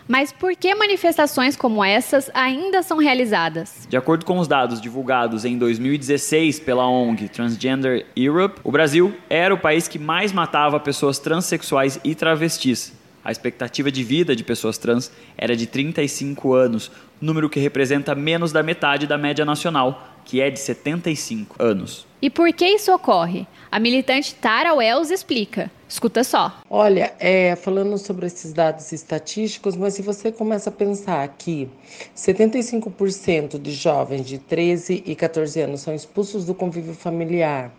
Mas 0.09 0.33
por 0.33 0.57
que 0.57 0.75
manifestações 0.75 1.55
como 1.55 1.85
essas 1.85 2.31
ainda 2.33 2.83
são 2.83 2.97
realizadas? 2.97 3.87
De 3.87 3.97
acordo 3.97 4.25
com 4.25 4.39
os 4.39 4.49
dados 4.49 4.81
divulgados 4.81 5.45
em 5.45 5.59
2016 5.59 6.61
pela 6.61 6.89
ONG 6.89 7.29
Transgender 7.29 8.07
Europe, 8.17 8.59
o 8.65 8.73
Brasil 8.73 9.15
era 9.29 9.53
o 9.53 9.59
país 9.59 9.87
que 9.87 9.99
mais 9.99 10.33
matava 10.33 10.81
pessoas 10.81 11.19
transexuais 11.19 12.01
e 12.03 12.15
travestis. 12.15 12.95
A 13.23 13.31
expectativa 13.31 13.93
de 13.93 14.03
vida 14.03 14.35
de 14.35 14.43
pessoas 14.43 14.79
trans 14.79 15.13
era 15.37 15.55
de 15.55 15.67
35 15.67 16.55
anos, 16.55 16.91
número 17.21 17.51
que 17.51 17.61
representa 17.61 18.15
menos 18.15 18.51
da 18.51 18.63
metade 18.63 19.07
da 19.07 19.19
média 19.19 19.45
nacional, 19.45 20.09
que 20.25 20.41
é 20.41 20.49
de 20.49 20.59
75 20.59 21.63
anos. 21.63 22.07
E 22.23 22.31
por 22.31 22.51
que 22.55 22.65
isso 22.65 22.91
ocorre? 22.95 23.47
A 23.71 23.79
militante 23.79 24.35
Tara 24.35 24.73
Wells 24.73 25.11
explica. 25.11 25.71
Escuta 25.89 26.23
só. 26.23 26.53
Olha, 26.69 27.15
é, 27.19 27.57
falando 27.57 27.97
sobre 27.97 28.27
esses 28.27 28.53
dados 28.53 28.93
estatísticos, 28.93 29.75
mas 29.75 29.95
se 29.95 30.03
você 30.03 30.31
começa 30.31 30.69
a 30.69 30.73
pensar 30.73 31.27
que 31.39 31.67
75% 32.15 33.59
de 33.59 33.73
jovens 33.73 34.27
de 34.27 34.39
13 34.39 35.03
e 35.07 35.17
14 35.17 35.63
anos 35.63 35.81
são 35.81 35.95
expulsos 35.95 36.45
do 36.45 36.55
convívio 36.55 36.93
familiar, 36.93 37.73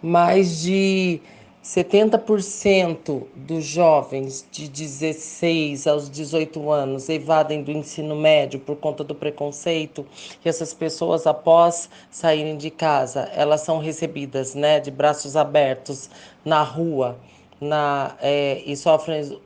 mais 0.00 0.60
de 0.60 1.20
70% 1.66 3.24
dos 3.34 3.64
jovens 3.64 4.46
de 4.52 4.68
16 4.68 5.88
aos 5.88 6.08
18 6.08 6.70
anos 6.70 7.08
evadem 7.08 7.64
do 7.64 7.72
ensino 7.72 8.14
médio 8.14 8.60
por 8.60 8.76
conta 8.76 9.02
do 9.02 9.16
preconceito 9.16 10.06
e 10.44 10.48
essas 10.48 10.72
pessoas 10.72 11.26
após 11.26 11.90
saírem 12.08 12.56
de 12.56 12.70
casa, 12.70 13.22
elas 13.34 13.62
são 13.62 13.80
recebidas, 13.80 14.54
né, 14.54 14.78
de 14.78 14.92
braços 14.92 15.34
abertos 15.34 16.08
na 16.44 16.62
rua, 16.62 17.18
na 17.60 18.16
é, 18.20 18.62
e 18.64 18.76
sofrem 18.76 19.40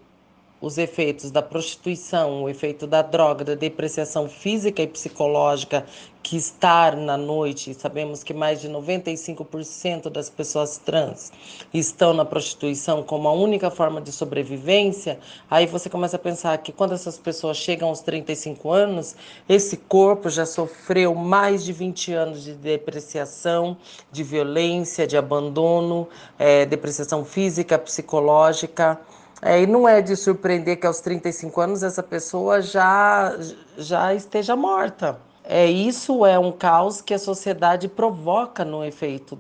os 0.61 0.77
efeitos 0.77 1.31
da 1.31 1.41
prostituição, 1.41 2.43
o 2.43 2.49
efeito 2.49 2.87
da 2.87 3.03
droga, 3.03 3.45
da 3.45 3.55
depreciação 3.55 4.29
física 4.29 4.83
e 4.83 4.87
psicológica 4.87 5.87
que 6.23 6.37
estar 6.37 6.97
na 6.97 7.17
noite, 7.17 7.73
sabemos 7.73 8.23
que 8.23 8.35
mais 8.35 8.61
de 8.61 8.69
95% 8.69 10.11
das 10.11 10.29
pessoas 10.29 10.77
trans 10.77 11.33
estão 11.73 12.13
na 12.13 12.27
prostituição 12.27 13.03
como 13.03 13.27
a 13.27 13.33
única 13.33 13.71
forma 13.71 14.03
de 14.03 14.13
sobrevivência, 14.13 15.19
aí 15.51 15.67
você 15.67 15.89
começa 15.89 16.17
a 16.17 16.19
pensar 16.19 16.59
que 16.59 16.73
quando 16.73 16.93
essas 16.93 17.17
pessoas 17.17 17.57
chegam 17.57 17.89
aos 17.89 18.01
35 18.01 18.71
anos, 18.71 19.17
esse 19.49 19.79
corpo 19.79 20.29
já 20.29 20.45
sofreu 20.45 21.15
mais 21.15 21.65
de 21.65 21.73
20 21.73 22.13
anos 22.13 22.45
de 22.45 22.53
depreciação, 22.53 23.77
de 24.13 24.23
violência, 24.23 25.07
de 25.07 25.17
abandono, 25.17 26.07
é, 26.39 26.67
depreciação 26.67 27.25
física, 27.25 27.79
psicológica, 27.79 29.01
é, 29.43 29.63
e 29.63 29.67
não 29.67 29.89
é 29.89 30.03
de 30.03 30.17
surpreender 30.17 30.79
que 30.79 30.87
aos 30.87 31.01
35 31.01 31.61
anos 31.61 31.83
essa 31.83 32.03
pessoa 32.03 32.61
já, 32.61 33.35
já 33.79 34.15
esteja 34.15 34.55
morta. 34.55 35.19
É, 35.45 35.67
isso 35.67 36.25
é 36.27 36.39
um 36.39 36.53
caos 36.53 37.01
que 37.01 37.15
a 37.15 37.19
sociedade 37.19 37.89
provoca 37.89 38.65
no 38.65 38.85
efeito, 38.85 39.39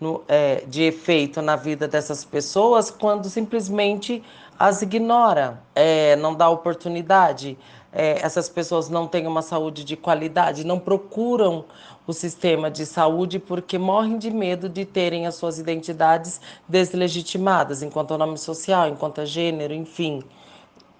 no, 0.00 0.22
é, 0.28 0.62
de 0.66 0.82
efeito 0.84 1.42
na 1.42 1.56
vida 1.56 1.88
dessas 1.88 2.24
pessoas 2.24 2.90
quando 2.90 3.28
simplesmente 3.28 4.22
as 4.58 4.82
ignora, 4.82 5.60
é, 5.74 6.16
não 6.16 6.34
dá 6.34 6.48
oportunidade. 6.48 7.58
É, 7.92 8.20
essas 8.24 8.48
pessoas 8.48 8.88
não 8.88 9.08
têm 9.08 9.26
uma 9.26 9.42
saúde 9.42 9.84
de 9.84 9.96
qualidade, 9.96 10.64
não 10.64 10.78
procuram 10.78 11.64
o 12.10 12.14
sistema 12.14 12.70
de 12.70 12.84
saúde 12.84 13.38
porque 13.38 13.78
morrem 13.78 14.18
de 14.18 14.30
medo 14.30 14.68
de 14.68 14.84
terem 14.84 15.26
as 15.26 15.36
suas 15.36 15.58
identidades 15.58 16.40
deslegitimadas, 16.68 17.82
enquanto 17.82 18.18
nome 18.18 18.36
social, 18.36 18.88
enquanto 18.88 19.24
gênero, 19.24 19.72
enfim. 19.72 20.22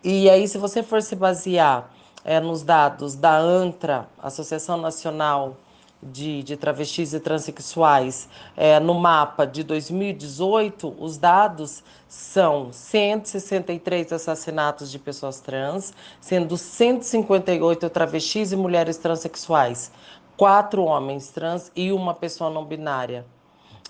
E 0.03 0.31
aí, 0.31 0.49
se 0.49 0.57
você 0.57 0.83
for 0.83 1.03
se 1.03 1.15
basear 1.15 1.91
é, 2.25 2.41
nos 2.41 2.63
dados 2.63 3.15
da 3.15 3.37
ANTRA, 3.37 4.09
Associação 4.19 4.77
Nacional 4.79 5.57
de, 6.03 6.43
de 6.43 6.57
Travestis 6.57 7.13
e 7.13 7.21
Transsexuais, 7.21 8.29
é, 8.57 8.81
no 8.81 8.95
mapa 8.95 9.45
de 9.45 9.63
2018, 9.63 10.97
os 10.99 11.19
dados 11.19 11.83
são 12.09 12.73
163 12.73 14.13
assassinatos 14.13 14.91
de 14.91 14.99
pessoas 14.99 15.41
trans, 15.41 15.93
sendo 16.21 16.57
158 16.57 17.91
travestis 17.91 18.53
e 18.53 18.57
mulheres 18.57 18.97
transexuais 18.97 19.93
quatro 20.41 20.85
homens 20.85 21.29
trans 21.29 21.71
e 21.77 21.93
uma 21.93 22.15
pessoa 22.15 22.49
não 22.49 22.65
binária. 22.65 23.27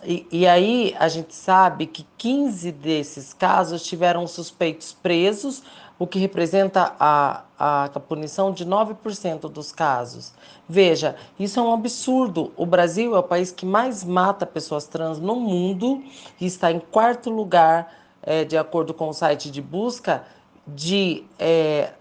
E, 0.02 0.26
e, 0.32 0.48
aí 0.48 0.96
a 0.98 1.06
gente 1.06 1.32
sabe 1.32 1.86
que 1.86 2.04
15 2.18 2.72
desses 2.72 3.32
casos 3.32 3.84
tiveram 3.84 4.26
suspeitos 4.26 4.92
presos, 4.92 5.62
o 5.96 6.08
que 6.08 6.18
representa 6.18 6.96
a, 6.98 7.44
a, 7.56 7.84
a 7.84 8.00
punição 8.00 8.50
de 8.50 8.66
9% 8.66 9.42
dos 9.42 9.70
casos. 9.70 10.32
Veja, 10.68 11.14
isso 11.38 11.60
é 11.60 11.62
um 11.62 11.72
absurdo. 11.72 12.52
O 12.56 12.66
Brasil 12.66 13.14
é 13.14 13.20
o 13.20 13.22
país 13.22 13.52
que 13.52 13.64
mais 13.64 14.02
mata 14.02 14.44
pessoas 14.44 14.88
trans 14.88 15.20
no 15.20 15.36
mundo 15.36 16.02
e 16.40 16.46
está 16.46 16.72
em 16.72 16.80
quarto 16.80 17.30
lugar, 17.30 17.94
é, 18.24 18.42
de 18.44 18.58
acordo 18.58 18.92
com 18.92 19.08
o 19.08 19.12
site 19.12 19.52
de 19.52 19.62
busca, 19.62 20.24
de 20.66 21.22
é, 21.38 21.92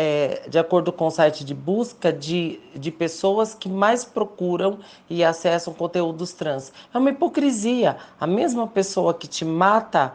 é, 0.00 0.48
de 0.48 0.60
acordo 0.60 0.92
com 0.92 1.08
o 1.08 1.10
site 1.10 1.44
de 1.44 1.52
busca, 1.52 2.12
de, 2.12 2.60
de 2.72 2.88
pessoas 2.88 3.52
que 3.52 3.68
mais 3.68 4.04
procuram 4.04 4.78
e 5.10 5.24
acessam 5.24 5.74
conteúdos 5.74 6.32
trans. 6.32 6.72
É 6.94 6.98
uma 6.98 7.10
hipocrisia. 7.10 7.96
A 8.20 8.24
mesma 8.24 8.68
pessoa 8.68 9.12
que 9.12 9.26
te 9.26 9.44
mata 9.44 10.14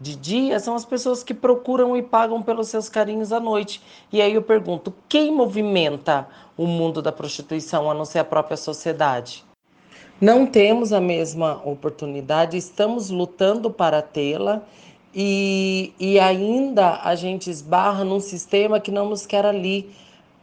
de 0.00 0.14
dia 0.14 0.60
são 0.60 0.76
as 0.76 0.84
pessoas 0.84 1.24
que 1.24 1.34
procuram 1.34 1.96
e 1.96 2.04
pagam 2.04 2.40
pelos 2.40 2.68
seus 2.68 2.88
carinhos 2.88 3.32
à 3.32 3.40
noite. 3.40 3.82
E 4.12 4.22
aí 4.22 4.32
eu 4.32 4.42
pergunto: 4.42 4.94
quem 5.08 5.32
movimenta 5.32 6.28
o 6.56 6.64
mundo 6.64 7.02
da 7.02 7.10
prostituição 7.10 7.90
a 7.90 7.94
não 7.94 8.04
ser 8.04 8.20
a 8.20 8.24
própria 8.24 8.56
sociedade? 8.56 9.44
Não 10.20 10.46
temos 10.46 10.92
a 10.92 11.00
mesma 11.00 11.60
oportunidade, 11.64 12.56
estamos 12.56 13.10
lutando 13.10 13.72
para 13.72 14.00
tê-la 14.00 14.62
e, 15.18 15.94
e 15.98 16.20
ainda 16.20 17.00
a 17.02 17.14
gente 17.14 17.48
esbarra 17.48 18.04
num 18.04 18.20
sistema 18.20 18.78
que 18.78 18.90
não 18.90 19.08
nos 19.08 19.24
quer 19.24 19.46
ali. 19.46 19.90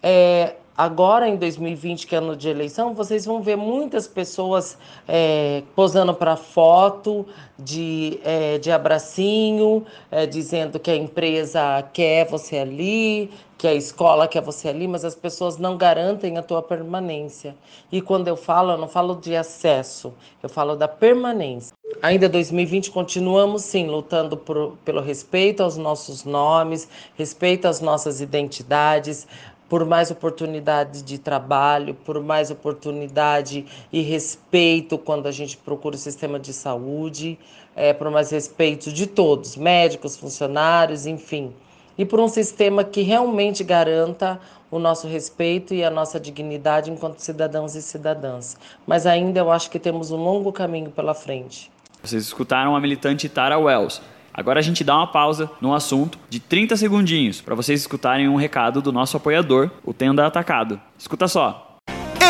É, 0.02 0.56
agora 0.78 1.28
em 1.28 1.36
2020, 1.36 2.08
que 2.08 2.16
é 2.16 2.18
ano 2.18 2.36
de 2.36 2.50
eleição, 2.50 2.94
vocês 2.94 3.26
vão 3.26 3.42
ver 3.42 3.56
muitas 3.56 4.08
pessoas 4.08 4.78
é, 5.08 5.64
posando 5.76 6.14
para 6.14 6.36
foto 6.36 7.26
de, 7.58 8.20
é, 8.24 8.58
de 8.58 8.72
abracinho, 8.72 9.86
é, 10.12 10.26
dizendo 10.26 10.80
que 10.80 10.92
a 10.92 10.96
empresa 10.96 11.84
quer 11.94 12.28
você 12.28 12.58
ali, 12.58 13.30
que 13.58 13.68
a 13.68 13.74
escola 13.74 14.28
quer 14.28 14.42
você 14.42 14.68
ali, 14.68 14.88
mas 14.90 15.06
as 15.06 15.16
pessoas 15.16 15.58
não 15.58 15.78
garantem 15.78 16.38
a 16.38 16.42
tua 16.42 16.62
permanência. 16.62 17.56
E 17.90 18.02
quando 18.02 18.28
eu 18.28 18.36
falo, 18.36 18.74
eu 18.74 18.78
não 18.78 18.90
falo 18.90 19.16
de 19.16 19.36
acesso, 19.38 20.14
eu 20.42 20.50
falo 20.50 20.76
da 20.76 20.88
permanência. 20.88 21.74
Ainda 22.02 22.28
2020 22.28 22.92
continuamos 22.92 23.62
sim 23.62 23.88
lutando 23.88 24.36
por, 24.36 24.78
pelo 24.84 25.00
respeito 25.00 25.64
aos 25.64 25.78
nossos 25.78 26.26
nomes, 26.26 26.90
respeito 27.16 27.66
às 27.66 27.80
nossas 27.80 28.20
identidades, 28.20 29.26
por 29.70 29.86
mais 29.86 30.12
oportunidades 30.12 31.04
de 31.04 31.18
trabalho, 31.18 31.94
por 31.94 32.22
mais 32.22 32.52
oportunidade 32.52 33.66
e 33.92 34.02
respeito 34.02 34.98
quando 34.98 35.28
a 35.28 35.32
gente 35.32 35.58
procura 35.58 35.96
o 35.96 36.00
sistema 36.00 36.40
de 36.40 36.54
saúde, 36.54 37.40
é, 37.76 37.94
por 37.94 38.10
mais 38.12 38.30
respeito 38.32 38.92
de 38.92 39.08
todos, 39.08 39.56
médicos, 39.56 40.18
funcionários, 40.18 41.06
enfim. 41.06 41.54
E 41.98 42.06
por 42.06 42.20
um 42.20 42.28
sistema 42.28 42.84
que 42.84 43.02
realmente 43.02 43.64
garanta 43.64 44.40
o 44.72 44.80
nosso 44.80 45.08
respeito 45.08 45.74
e 45.74 45.84
a 45.84 45.90
nossa 45.92 46.20
dignidade 46.20 46.90
enquanto 46.90 47.20
cidadãos 47.20 47.76
e 47.76 47.82
cidadãs. 47.82 48.58
Mas 48.88 49.06
ainda 49.06 49.40
eu 49.40 49.52
acho 49.52 49.70
que 49.70 49.78
temos 49.78 50.10
um 50.10 50.18
longo 50.18 50.52
caminho 50.52 50.90
pela 50.90 51.14
frente. 51.14 51.72
Vocês 52.02 52.24
escutaram 52.24 52.76
a 52.76 52.82
militante 52.82 53.30
Tara 53.30 53.58
Wells, 53.58 54.02
Agora 54.34 54.60
a 54.60 54.64
gente 54.64 54.84
dá 54.84 54.98
uma 54.98 55.08
pausa 55.08 55.52
no 55.62 55.74
assunto 55.74 56.18
de 56.30 56.40
30 56.40 56.76
segundinhos 56.76 57.42
para 57.42 57.56
vocês 57.56 57.80
escutarem 57.80 58.28
um 58.28 58.36
recado 58.36 58.82
do 58.82 58.92
nosso 58.92 59.16
apoiador, 59.18 59.70
o 59.84 59.94
Tenda 59.94 60.26
Atacado. 60.26 60.82
Escuta 60.98 61.28
só 61.28 61.73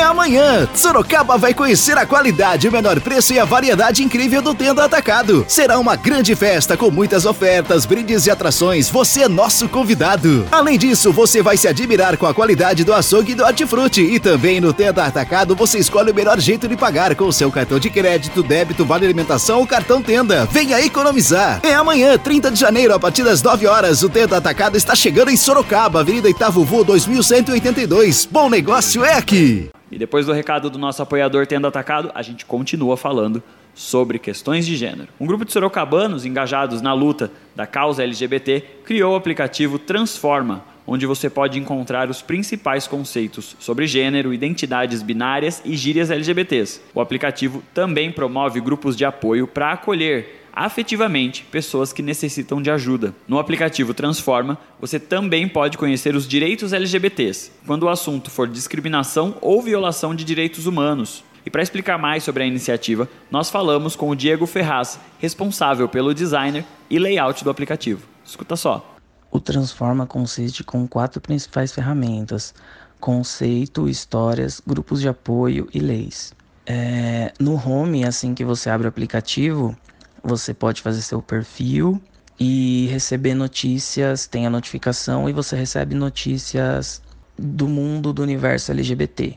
amanhã. 0.04 0.68
Sorocaba 0.76 1.38
vai 1.38 1.54
conhecer 1.54 1.98
a 1.98 2.06
qualidade, 2.06 2.68
o 2.68 2.72
menor 2.72 3.00
preço 3.00 3.34
e 3.34 3.40
a 3.40 3.46
variedade 3.46 4.04
incrível 4.04 4.42
do 4.42 4.54
Tenda 4.54 4.84
Atacado. 4.84 5.46
Será 5.48 5.80
uma 5.80 5.96
grande 5.96 6.36
festa 6.36 6.78
com 6.78 6.92
muitas 6.92 7.26
ofertas, 7.26 7.86
brindes 7.86 8.26
e 8.26 8.32
atrações. 8.32 8.90
Você 8.90 9.24
é 9.24 9.28
nosso 9.28 9.68
convidado. 9.68 10.46
Além 10.52 10.78
disso, 10.78 11.12
você 11.12 11.42
vai 11.42 11.58
se 11.58 11.68
admirar 11.68 12.18
com 12.18 12.26
a 12.26 12.34
qualidade 12.34 12.84
do 12.84 12.94
açougue 12.94 13.32
e 13.32 13.36
do 13.36 13.44
hortifruti. 13.44 14.02
E 14.02 14.20
também 14.20 14.60
no 14.60 14.74
Tenda 14.74 15.06
Atacado 15.06 15.56
você 15.56 15.80
escolhe 15.80 16.12
o 16.12 16.16
melhor 16.16 16.40
jeito 16.40 16.68
de 16.68 16.76
pagar 16.76 17.16
com 17.16 17.32
seu 17.32 17.52
cartão 17.52 17.80
de 17.80 17.90
crédito, 17.90 18.44
débito, 18.44 18.86
vale 18.86 19.06
alimentação 19.06 19.60
ou 19.60 19.68
cartão 19.68 20.02
Tenda. 20.02 20.46
Venha 20.52 20.82
economizar. 20.82 21.60
É 21.64 21.74
amanhã, 21.74 22.18
30 22.18 22.52
de 22.52 22.60
janeiro, 22.60 22.94
a 22.94 23.00
partir 23.00 23.24
das 23.24 23.42
9 23.42 23.68
horas. 23.68 24.04
O 24.04 24.10
Tenda 24.10 24.38
Atacado 24.38 24.78
está 24.78 24.96
chegando 24.96 25.30
em 25.30 25.38
Sorocaba, 25.38 26.02
Avenida 26.02 26.30
Itavuvu 26.30 26.84
2182. 26.84 28.28
Bom 28.32 28.50
negócio 28.50 29.04
é 29.04 29.14
aqui. 29.14 29.70
E 29.94 29.98
depois 29.98 30.26
do 30.26 30.34
recado 30.34 30.72
do 30.72 30.80
nosso 30.80 31.04
apoiador 31.04 31.46
tendo 31.46 31.68
atacado, 31.68 32.12
a 32.16 32.24
gente 32.24 32.48
continua 32.48 32.98
falando 32.98 33.44
sobre 33.76 34.18
questões 34.18 34.66
de 34.66 34.76
gênero. 34.76 35.10
Um 35.20 35.28
grupo 35.28 35.46
de 35.46 35.54
sorocabanos 35.54 36.26
engajados 36.26 36.82
na 36.82 36.94
luta 36.94 37.32
da 37.56 37.68
causa 37.68 38.04
LGBT 38.04 38.62
criou 38.84 39.14
o 39.14 39.16
aplicativo 39.16 39.78
Transforma, 39.78 40.64
onde 40.86 41.06
você 41.06 41.30
pode 41.30 41.60
encontrar 41.60 42.10
os 42.10 42.22
principais 42.22 42.88
conceitos 42.88 43.56
sobre 43.60 43.88
gênero, 43.88 44.34
identidades 44.34 45.02
binárias 45.02 45.62
e 45.64 45.76
gírias 45.76 46.12
LGBTs. 46.12 46.82
O 46.94 47.02
aplicativo 47.02 47.64
também 47.74 48.12
promove 48.12 48.60
grupos 48.60 48.96
de 48.96 49.06
apoio 49.06 49.48
para 49.48 49.72
acolher 49.72 50.44
afetivamente 50.54 51.44
pessoas 51.46 51.92
que 51.92 52.04
necessitam 52.04 52.62
de 52.62 52.70
ajuda. 52.70 53.16
No 53.28 53.40
aplicativo 53.40 53.94
Transforma, 53.94 54.58
você 54.80 55.00
também 55.00 55.48
pode 55.48 55.78
conhecer 55.78 56.16
os 56.16 56.28
direitos 56.28 56.74
LGBTs, 56.74 57.52
quando 57.66 57.84
o 57.84 57.90
assunto 57.90 58.30
for 58.30 58.48
discriminação 58.48 59.36
ou 59.42 59.62
violação 59.62 60.14
de 60.14 60.24
direitos 60.24 60.68
humanos. 60.68 61.24
E 61.46 61.50
para 61.50 61.64
explicar 61.64 61.98
mais 61.98 62.24
sobre 62.24 62.44
a 62.44 62.46
iniciativa, 62.46 63.10
nós 63.30 63.50
falamos 63.50 63.96
com 63.96 64.10
o 64.10 64.16
Diego 64.16 64.46
Ferraz, 64.46 65.00
responsável 65.20 65.90
pelo 65.90 66.14
designer 66.14 66.64
e 66.90 66.98
layout 67.00 67.44
do 67.44 67.50
aplicativo. 67.50 68.08
Escuta 68.24 68.56
só. 68.56 68.93
O 69.34 69.40
Transforma 69.40 70.06
consiste 70.06 70.64
com 70.64 70.88
quatro 70.88 71.20
principais 71.20 71.72
ferramentas: 71.72 72.54
conceito, 73.00 73.90
histórias, 73.90 74.62
grupos 74.66 75.02
de 75.02 75.10
apoio 75.10 75.68
e 75.74 75.80
leis. 75.80 76.36
É, 76.68 77.34
no 77.40 77.56
home, 77.56 78.06
assim 78.06 78.36
que 78.36 78.46
você 78.46 78.70
abre 78.70 78.86
o 78.86 78.90
aplicativo, 78.90 79.76
você 80.24 80.54
pode 80.54 80.84
fazer 80.84 81.02
seu 81.02 81.20
perfil 81.20 82.00
e 82.40 82.88
receber 82.92 83.34
notícias, 83.34 84.28
tem 84.28 84.46
a 84.46 84.52
notificação 84.52 85.28
e 85.28 85.34
você 85.34 85.56
recebe 85.56 85.96
notícias 85.96 87.02
do 87.36 87.68
mundo 87.68 88.14
do 88.14 88.22
universo 88.22 88.72
LGBT. 88.72 89.36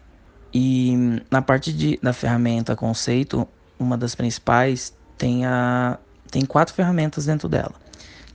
E 0.53 1.23
na 1.31 1.41
parte 1.41 1.73
de, 1.73 1.99
da 2.03 2.13
ferramenta 2.13 2.77
conceito, 2.77 3.49
uma 3.79 3.97
das 3.97 4.15
principais 4.15 4.93
tem 5.17 5.47
a 5.47 5.99
tem 6.31 6.45
quatro 6.45 6.75
ferramentas 6.75 7.25
dentro 7.25 7.49
dela, 7.49 7.73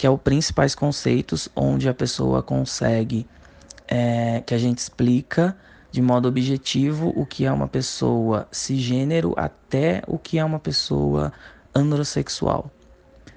que 0.01 0.07
é 0.07 0.09
o 0.09 0.17
principais 0.17 0.73
conceitos, 0.73 1.47
onde 1.55 1.87
a 1.87 1.93
pessoa 1.93 2.41
consegue 2.41 3.27
é, 3.87 4.41
que 4.43 4.51
a 4.51 4.57
gente 4.57 4.79
explica 4.79 5.55
de 5.91 6.01
modo 6.01 6.27
objetivo 6.27 7.13
o 7.15 7.23
que 7.23 7.45
é 7.45 7.51
uma 7.51 7.67
pessoa 7.67 8.47
cisgênero 8.51 9.35
até 9.37 10.01
o 10.07 10.17
que 10.17 10.39
é 10.39 10.43
uma 10.43 10.57
pessoa 10.57 11.31
androssexual. 11.75 12.71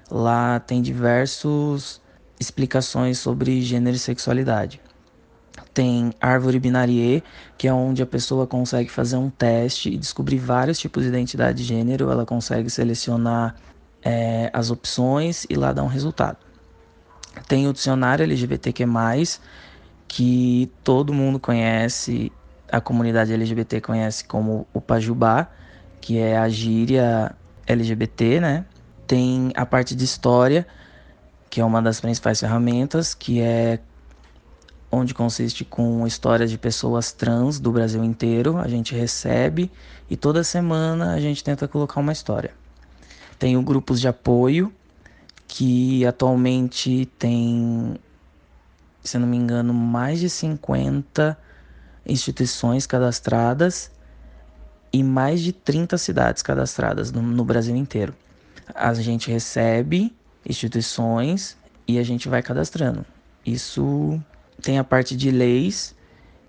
Lá 0.09 0.59
tem 0.59 0.81
diversas 0.81 2.01
explicações 2.39 3.19
sobre 3.19 3.61
gênero 3.61 3.95
e 3.95 3.99
sexualidade. 3.99 4.81
Tem 5.71 6.13
árvore 6.19 6.59
binarie, 6.59 7.23
que 7.59 7.67
é 7.67 7.73
onde 7.73 8.01
a 8.01 8.07
pessoa 8.07 8.47
consegue 8.47 8.89
fazer 8.89 9.17
um 9.17 9.29
teste 9.29 9.89
e 9.89 9.97
descobrir 9.97 10.39
vários 10.39 10.79
tipos 10.79 11.03
de 11.03 11.09
identidade 11.09 11.59
de 11.59 11.63
gênero. 11.63 12.09
Ela 12.09 12.25
consegue 12.25 12.71
selecionar 12.71 13.55
é, 14.01 14.49
as 14.51 14.71
opções 14.71 15.45
e 15.47 15.55
lá 15.55 15.71
dar 15.71 15.83
um 15.83 15.87
resultado. 15.87 16.44
Tem 17.47 17.67
o 17.67 17.73
dicionário 17.73 18.23
LGBTQ+, 18.23 18.85
que 20.07 20.71
todo 20.83 21.13
mundo 21.13 21.39
conhece, 21.39 22.31
a 22.71 22.81
comunidade 22.81 23.33
LGBT 23.33 23.81
conhece 23.81 24.23
como 24.23 24.67
o 24.73 24.81
Pajubá, 24.81 25.49
que 26.01 26.17
é 26.17 26.37
a 26.37 26.47
gíria 26.49 27.35
LGBT, 27.67 28.39
né? 28.39 28.65
Tem 29.07 29.51
a 29.55 29.65
parte 29.65 29.95
de 29.95 30.03
história, 30.03 30.65
que 31.49 31.61
é 31.61 31.65
uma 31.65 31.81
das 31.81 31.99
principais 31.99 32.39
ferramentas, 32.39 33.13
que 33.13 33.39
é 33.41 33.79
onde 34.91 35.13
consiste 35.13 35.65
com 35.65 36.05
histórias 36.07 36.49
de 36.49 36.57
pessoas 36.57 37.11
trans 37.11 37.59
do 37.59 37.71
Brasil 37.71 38.03
inteiro. 38.03 38.57
A 38.57 38.67
gente 38.67 38.95
recebe 38.95 39.71
e 40.09 40.15
toda 40.15 40.43
semana 40.43 41.13
a 41.13 41.19
gente 41.19 41.43
tenta 41.43 41.67
colocar 41.67 41.99
uma 41.99 42.13
história. 42.13 42.51
Tem 43.37 43.57
o 43.57 43.61
grupos 43.61 43.99
de 43.99 44.07
apoio, 44.07 44.71
que 45.47 46.05
atualmente 46.05 47.05
tem, 47.17 47.95
se 49.03 49.17
não 49.17 49.27
me 49.27 49.37
engano, 49.37 49.73
mais 49.73 50.19
de 50.19 50.29
50 50.29 51.37
instituições 52.05 52.85
cadastradas 52.85 53.91
e 54.91 55.03
mais 55.03 55.41
de 55.41 55.51
30 55.51 55.97
cidades 55.97 56.41
cadastradas 56.41 57.11
no, 57.11 57.21
no 57.21 57.43
Brasil 57.43 57.75
inteiro. 57.75 58.15
A 58.73 58.93
gente 58.93 59.29
recebe 59.29 60.15
instituições 60.47 61.57
e 61.87 61.99
a 61.99 62.03
gente 62.03 62.27
vai 62.29 62.41
cadastrando. 62.41 63.05
Isso 63.45 64.19
tem 64.61 64.79
a 64.79 64.83
parte 64.83 65.15
de 65.15 65.31
leis, 65.31 65.95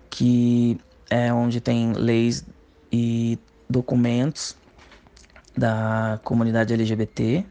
que 0.09 0.79
é 1.09 1.31
onde 1.31 1.61
tem 1.61 1.93
leis 1.93 2.43
e 2.91 3.37
documentos 3.69 4.55
da 5.55 6.19
comunidade 6.23 6.73
LGBT. 6.73 7.45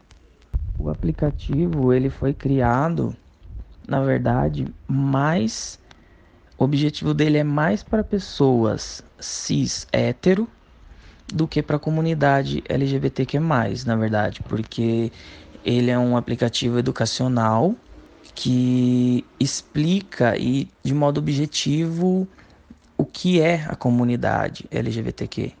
O 0.77 0.89
aplicativo 0.89 1.91
ele 1.91 2.09
foi 2.09 2.33
criado, 2.33 3.15
na 3.87 4.01
verdade, 4.01 4.67
mais 4.87 5.79
o 6.57 6.63
objetivo 6.63 7.13
dele 7.13 7.37
é 7.37 7.43
mais 7.43 7.83
para 7.83 8.03
pessoas 8.03 9.03
cis 9.19 9.87
hétero 9.91 10.47
do 11.27 11.47
que 11.47 11.61
para 11.61 11.77
a 11.77 11.79
comunidade 11.79 12.63
LGBTQ+, 12.67 13.39
na 13.85 13.95
verdade, 13.95 14.41
porque 14.41 15.11
ele 15.63 15.91
é 15.91 15.97
um 15.99 16.15
aplicativo 16.15 16.79
educacional 16.79 17.75
que 18.35 19.25
explica 19.39 20.37
e 20.37 20.69
de 20.83 20.93
modo 20.93 21.19
objetivo 21.19 22.27
o 22.97 23.05
que 23.05 23.41
é 23.41 23.65
a 23.67 23.75
comunidade 23.75 24.65
LGBTQ. 24.71 25.53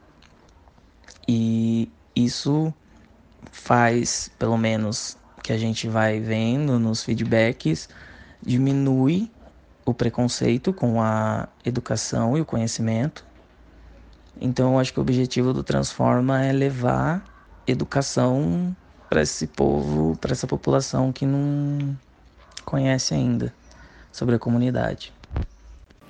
E 1.27 1.91
isso 2.15 2.73
faz, 3.51 4.29
pelo 4.37 4.57
menos 4.57 5.17
que 5.43 5.53
a 5.53 5.57
gente 5.57 5.87
vai 5.87 6.19
vendo 6.19 6.79
nos 6.79 7.03
feedbacks, 7.03 7.89
diminui 8.41 9.31
o 9.85 9.93
preconceito 9.93 10.73
com 10.73 11.01
a 11.01 11.47
educação 11.63 12.37
e 12.37 12.41
o 12.41 12.45
conhecimento 12.45 13.27
então, 14.39 14.73
eu 14.73 14.79
acho 14.79 14.93
que 14.93 14.99
o 14.99 15.01
objetivo 15.01 15.51
do 15.51 15.63
Transforma 15.63 16.43
é 16.43 16.51
levar 16.51 17.23
educação 17.65 18.75
para 19.09 19.21
esse 19.21 19.47
povo, 19.47 20.15
para 20.17 20.31
essa 20.31 20.45
população 20.45 21.11
que 21.11 21.25
não 21.25 21.97
conhece 22.63 23.13
ainda 23.13 23.53
sobre 24.11 24.35
a 24.35 24.39
comunidade. 24.39 25.13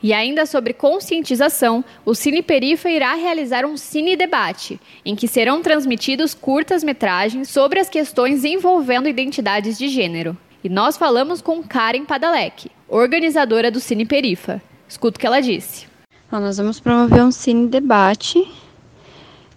E 0.01 0.13
ainda 0.13 0.45
sobre 0.45 0.73
conscientização, 0.73 1.83
o 2.05 2.13
Cine 2.13 2.43
Perifa 2.43 2.89
irá 2.89 3.15
realizar 3.15 3.65
um 3.65 3.75
cine 3.75 4.15
debate, 4.15 4.79
em 5.03 5.15
que 5.15 5.27
serão 5.27 5.61
transmitidos 5.61 6.33
curtas-metragens 6.33 7.49
sobre 7.49 7.79
as 7.79 7.89
questões 7.89 8.45
envolvendo 8.45 9.09
identidades 9.09 9.77
de 9.77 9.87
gênero. 9.87 10.37
E 10.63 10.69
nós 10.69 10.97
falamos 10.97 11.41
com 11.41 11.63
Karen 11.63 12.05
Padalek, 12.05 12.69
organizadora 12.87 13.71
do 13.71 13.79
Cine 13.79 14.05
Perifa. 14.05 14.61
Escuta 14.87 15.17
o 15.17 15.19
que 15.19 15.25
ela 15.25 15.41
disse. 15.41 15.87
Bom, 16.29 16.39
nós 16.39 16.57
vamos 16.57 16.79
promover 16.79 17.23
um 17.23 17.31
cine 17.31 17.67
debate, 17.67 18.45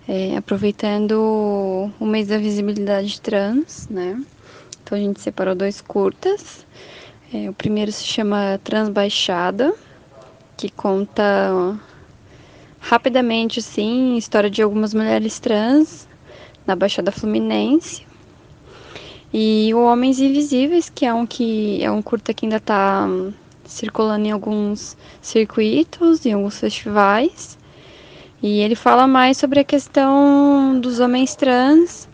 é, 0.09 0.37
aproveitando 0.37 1.91
o 2.01 2.07
mês 2.07 2.29
da 2.29 2.39
visibilidade 2.39 3.21
trans, 3.21 3.89
né? 3.89 4.23
Então 4.83 4.97
a 4.97 5.01
gente 5.01 5.21
separou 5.21 5.55
dois 5.55 5.81
curtas. 5.81 6.67
É, 7.33 7.49
o 7.49 7.53
primeiro 7.53 7.93
se 7.93 8.05
chama 8.05 8.59
Transbaixada, 8.65 9.75
que 10.61 10.69
conta 10.69 11.75
rapidamente, 12.79 13.63
sim, 13.63 14.15
a 14.15 14.19
história 14.19 14.51
de 14.51 14.61
algumas 14.61 14.93
mulheres 14.93 15.39
trans 15.39 16.07
na 16.67 16.77
Baixada 16.77 17.11
Fluminense. 17.11 18.07
E 19.33 19.73
o 19.73 19.83
Homens 19.83 20.21
Invisíveis, 20.21 20.91
que 20.91 21.07
é 21.07 21.15
um 21.15 21.25
que 21.25 21.83
é 21.83 21.91
um 21.91 22.03
curta 22.03 22.35
que 22.35 22.45
ainda 22.45 22.59
está 22.59 23.09
circulando 23.65 24.27
em 24.27 24.33
alguns 24.33 24.99
circuitos, 25.23 26.27
em 26.27 26.35
alguns 26.35 26.61
festivais. 26.61 27.57
E 28.43 28.61
ele 28.61 28.75
fala 28.75 29.07
mais 29.07 29.39
sobre 29.39 29.61
a 29.61 29.65
questão 29.65 30.79
dos 30.79 31.01
homens 31.01 31.35
trans 31.35 32.07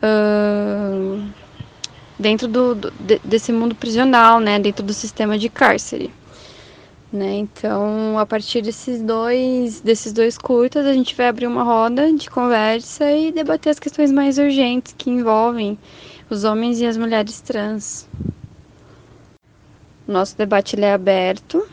uh, 0.00 1.20
dentro 2.16 2.46
do, 2.46 2.76
do, 2.76 2.92
desse 3.24 3.52
mundo 3.52 3.74
prisional, 3.74 4.38
né, 4.38 4.60
dentro 4.60 4.84
do 4.84 4.92
sistema 4.92 5.36
de 5.36 5.48
cárcere. 5.48 6.12
Né? 7.10 7.36
Então, 7.38 8.18
a 8.18 8.26
partir 8.26 8.60
desses 8.60 9.00
dois, 9.00 9.80
desses 9.80 10.12
dois 10.12 10.36
curtas, 10.36 10.84
a 10.84 10.92
gente 10.92 11.14
vai 11.14 11.28
abrir 11.28 11.46
uma 11.46 11.62
roda 11.62 12.12
de 12.12 12.28
conversa 12.28 13.10
e 13.10 13.32
debater 13.32 13.70
as 13.70 13.78
questões 13.78 14.12
mais 14.12 14.36
urgentes 14.36 14.94
que 14.96 15.08
envolvem 15.08 15.78
os 16.28 16.44
homens 16.44 16.80
e 16.80 16.86
as 16.86 16.98
mulheres 16.98 17.40
trans. 17.40 18.06
Nosso 20.06 20.36
debate 20.36 20.78
é 20.78 20.92
aberto, 20.92 21.66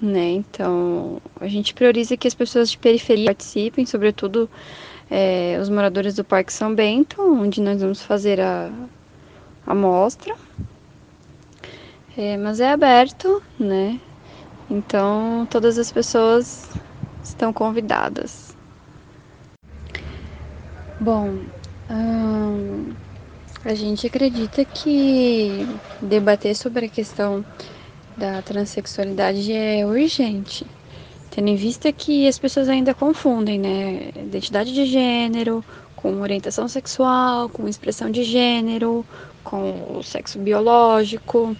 né? 0.00 0.30
Então, 0.32 1.22
a 1.40 1.48
gente 1.48 1.72
prioriza 1.72 2.16
que 2.16 2.28
as 2.28 2.34
pessoas 2.34 2.70
de 2.70 2.76
periferia 2.76 3.26
participem, 3.26 3.86
sobretudo 3.86 4.48
é, 5.10 5.58
os 5.60 5.70
moradores 5.70 6.14
do 6.14 6.24
Parque 6.24 6.52
São 6.52 6.74
Bento, 6.74 7.22
onde 7.22 7.62
nós 7.62 7.80
vamos 7.80 8.02
fazer 8.02 8.40
a, 8.40 8.70
a 9.66 9.74
mostra. 9.74 10.34
É, 12.16 12.36
mas 12.36 12.60
é 12.60 12.70
aberto, 12.70 13.42
né? 13.58 13.98
Então, 14.72 15.46
todas 15.50 15.76
as 15.76 15.92
pessoas 15.92 16.66
estão 17.22 17.52
convidadas. 17.52 18.56
Bom, 20.98 21.34
hum, 21.90 22.94
a 23.66 23.74
gente 23.74 24.06
acredita 24.06 24.64
que 24.64 25.66
debater 26.00 26.56
sobre 26.56 26.86
a 26.86 26.88
questão 26.88 27.44
da 28.16 28.40
transexualidade 28.40 29.52
é 29.52 29.84
urgente, 29.84 30.64
tendo 31.30 31.48
em 31.48 31.56
vista 31.56 31.92
que 31.92 32.26
as 32.26 32.38
pessoas 32.38 32.70
ainda 32.70 32.94
confundem, 32.94 33.58
né? 33.58 34.08
Identidade 34.16 34.72
de 34.72 34.86
gênero 34.86 35.62
com 35.96 36.22
orientação 36.22 36.66
sexual, 36.66 37.50
com 37.50 37.68
expressão 37.68 38.10
de 38.10 38.24
gênero, 38.24 39.04
com 39.44 39.98
o 39.98 40.02
sexo 40.02 40.38
biológico, 40.38 41.54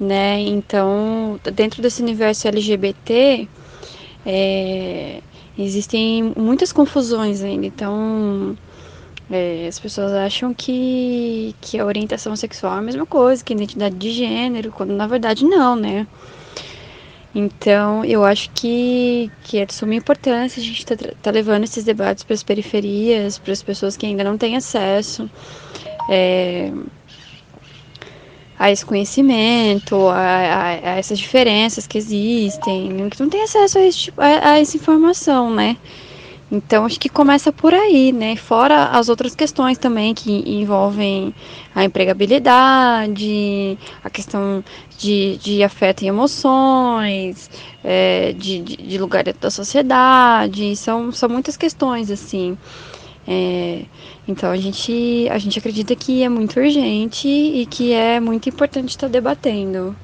né? 0.00 0.40
Então, 0.40 1.38
dentro 1.54 1.82
desse 1.82 2.02
universo 2.02 2.48
LGBT, 2.48 3.46
é, 4.24 5.20
existem 5.58 6.32
muitas 6.36 6.72
confusões 6.72 7.42
ainda. 7.42 7.66
Então, 7.66 8.56
é, 9.30 9.66
as 9.68 9.78
pessoas 9.78 10.12
acham 10.12 10.54
que, 10.54 11.54
que 11.60 11.78
a 11.78 11.84
orientação 11.84 12.34
sexual 12.34 12.76
é 12.76 12.78
a 12.78 12.82
mesma 12.82 13.04
coisa, 13.04 13.44
que 13.44 13.52
a 13.52 13.56
identidade 13.56 13.96
de 13.96 14.10
gênero, 14.10 14.72
quando 14.72 14.92
na 14.94 15.06
verdade 15.06 15.44
não, 15.44 15.76
né? 15.76 16.06
Então, 17.32 18.04
eu 18.04 18.24
acho 18.24 18.50
que, 18.50 19.30
que 19.44 19.58
é 19.58 19.66
de 19.66 19.72
suma 19.72 19.94
importância 19.94 20.60
a 20.60 20.64
gente 20.64 20.84
tá, 20.84 20.96
tá 21.22 21.30
levando 21.30 21.62
esses 21.62 21.84
debates 21.84 22.24
para 22.24 22.34
as 22.34 22.42
periferias, 22.42 23.38
para 23.38 23.52
as 23.52 23.62
pessoas 23.62 23.96
que 23.96 24.04
ainda 24.04 24.24
não 24.24 24.36
têm 24.36 24.56
acesso 24.56 25.30
é, 26.10 26.72
a 28.60 28.70
esse 28.70 28.84
conhecimento, 28.84 30.06
a, 30.08 30.18
a, 30.18 30.68
a, 30.68 30.98
essas 30.98 31.18
diferenças 31.18 31.86
que 31.86 31.96
existem, 31.96 33.08
que 33.08 33.18
não 33.18 33.30
têm 33.30 33.42
acesso 33.42 33.78
a, 33.78 33.80
esse, 33.80 33.98
tipo, 33.98 34.20
a 34.20 34.58
essa 34.58 34.76
informação, 34.76 35.50
né? 35.50 35.78
Então 36.52 36.84
acho 36.84 37.00
que 37.00 37.08
começa 37.08 37.50
por 37.50 37.72
aí, 37.72 38.12
né? 38.12 38.36
Fora 38.36 38.88
as 38.88 39.08
outras 39.08 39.34
questões 39.34 39.78
também 39.78 40.12
que 40.12 40.30
envolvem 40.60 41.34
a 41.74 41.84
empregabilidade, 41.84 43.78
a 44.04 44.10
questão 44.10 44.62
de, 44.98 45.38
de 45.38 45.62
afeto 45.62 46.02
e 46.02 46.08
emoções, 46.08 47.48
é, 47.82 48.34
de, 48.34 48.60
de, 48.60 48.76
de, 48.76 48.98
lugar 48.98 49.24
dentro 49.24 49.40
da 49.40 49.50
sociedade, 49.50 50.76
são, 50.76 51.10
são 51.12 51.30
muitas 51.30 51.56
questões 51.56 52.10
assim. 52.10 52.58
É, 53.32 53.84
então 54.26 54.50
a 54.50 54.56
gente, 54.56 55.28
a 55.30 55.38
gente 55.38 55.56
acredita 55.56 55.94
que 55.94 56.24
é 56.24 56.28
muito 56.28 56.58
urgente 56.58 57.28
e 57.28 57.64
que 57.64 57.92
é 57.92 58.18
muito 58.18 58.48
importante 58.48 58.88
estar 58.88 59.06
debatendo. 59.06 59.94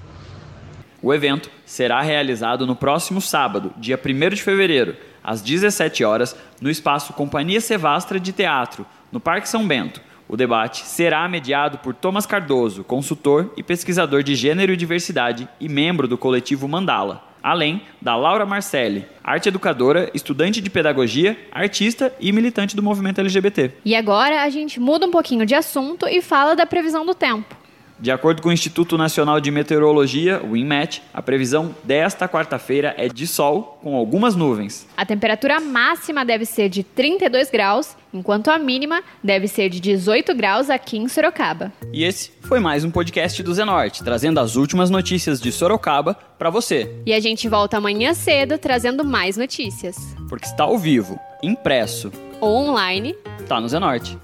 O 1.03 1.13
evento 1.13 1.51
será 1.65 2.01
realizado 2.03 2.65
no 2.69 2.77
próximo 2.77 3.21
sábado, 3.21 3.73
dia 3.79 3.99
1 3.99 4.29
de 4.31 4.43
fevereiro 4.43 4.97
às 5.25 5.43
17 5.43 6.05
horas, 6.05 6.37
no 6.61 6.71
espaço 6.71 7.13
Companhia 7.15 7.61
Sevastra 7.61 8.21
de 8.21 8.31
Teatro, 8.31 8.87
no 9.11 9.19
Parque 9.19 9.49
São 9.49 9.67
Bento. 9.67 10.01
O 10.29 10.37
debate 10.37 10.87
será 10.87 11.29
mediado 11.29 11.79
por 11.79 11.95
Thomas 11.95 12.27
Cardoso, 12.27 12.85
consultor 12.85 13.53
e 13.57 13.63
pesquisador 13.63 14.23
de 14.23 14.37
gênero 14.37 14.73
e 14.73 14.77
diversidade 14.77 15.49
e 15.59 15.69
membro 15.69 16.07
do 16.07 16.17
coletivo 16.17 16.69
Mandala, 16.69 17.26
além 17.47 17.81
da 18.03 18.17
Laura 18.17 18.45
Marcelli, 18.45 19.07
arte 19.23 19.49
educadora, 19.49 20.11
estudante 20.13 20.61
de 20.61 20.69
pedagogia, 20.69 21.39
artista 21.53 22.13
e 22.19 22.33
militante 22.33 22.75
do 22.75 22.83
movimento 22.83 23.21
LGBT. 23.21 23.71
E 23.85 23.95
agora 23.95 24.43
a 24.43 24.49
gente 24.49 24.81
muda 24.81 25.07
um 25.07 25.13
pouquinho 25.13 25.47
de 25.47 25.55
assunto 25.55 26.09
e 26.09 26.21
fala 26.21 26.57
da 26.57 26.67
previsão 26.67 27.07
do 27.07 27.15
tempo. 27.15 27.55
De 27.99 28.11
acordo 28.11 28.43
com 28.43 28.51
o 28.51 28.53
Instituto 28.53 28.99
Nacional 28.99 29.41
de 29.41 29.51
Meteorologia, 29.51 30.43
o 30.45 30.55
INMET, 30.55 31.03
a 31.15 31.23
previsão 31.23 31.75
desta 31.83 32.29
quarta-feira 32.29 32.95
é 32.99 33.09
de 33.09 33.27
sol 33.27 33.79
com 33.83 33.97
algumas 33.97 34.37
nuvens. 34.37 34.87
A 34.95 35.07
temperatura 35.07 35.61
máxima 35.61 36.23
deve 36.23 36.45
ser 36.45 36.69
de 36.69 36.83
32 36.83 37.51
graus, 37.51 37.97
enquanto 38.13 38.51
a 38.51 38.59
mínima 38.59 39.03
deve 39.25 39.49
ser 39.49 39.71
de 39.71 39.81
18 39.81 40.35
graus 40.35 40.69
aqui 40.69 40.99
em 40.99 41.09
Sorocaba. 41.09 41.73
E 41.91 42.05
esse 42.05 42.33
foi 42.43 42.61
mais 42.61 42.85
um 42.85 42.91
podcast 42.91 43.43
do 43.43 43.55
Zenorte, 43.55 44.05
trazendo 44.05 44.41
as 44.41 44.57
últimas 44.57 44.91
notícias 44.91 45.41
de 45.41 45.51
Sorocaba 45.51 46.15
para 46.39 46.51
você. 46.51 46.95
E 47.07 47.15
a 47.15 47.21
gente 47.21 47.49
volta 47.49 47.79
amanhã 47.79 48.13
cedo 48.13 48.59
trazendo 48.59 49.05
mais 49.05 49.39
notícias. 49.39 49.97
Porque 50.29 50.45
está 50.45 50.65
ao 50.65 50.77
vivo, 50.79 51.19
impresso 51.43 52.13
ou 52.41 52.69
online, 52.69 53.15
tá 53.49 53.61
no 53.61 53.69
Zenorte. 53.69 54.19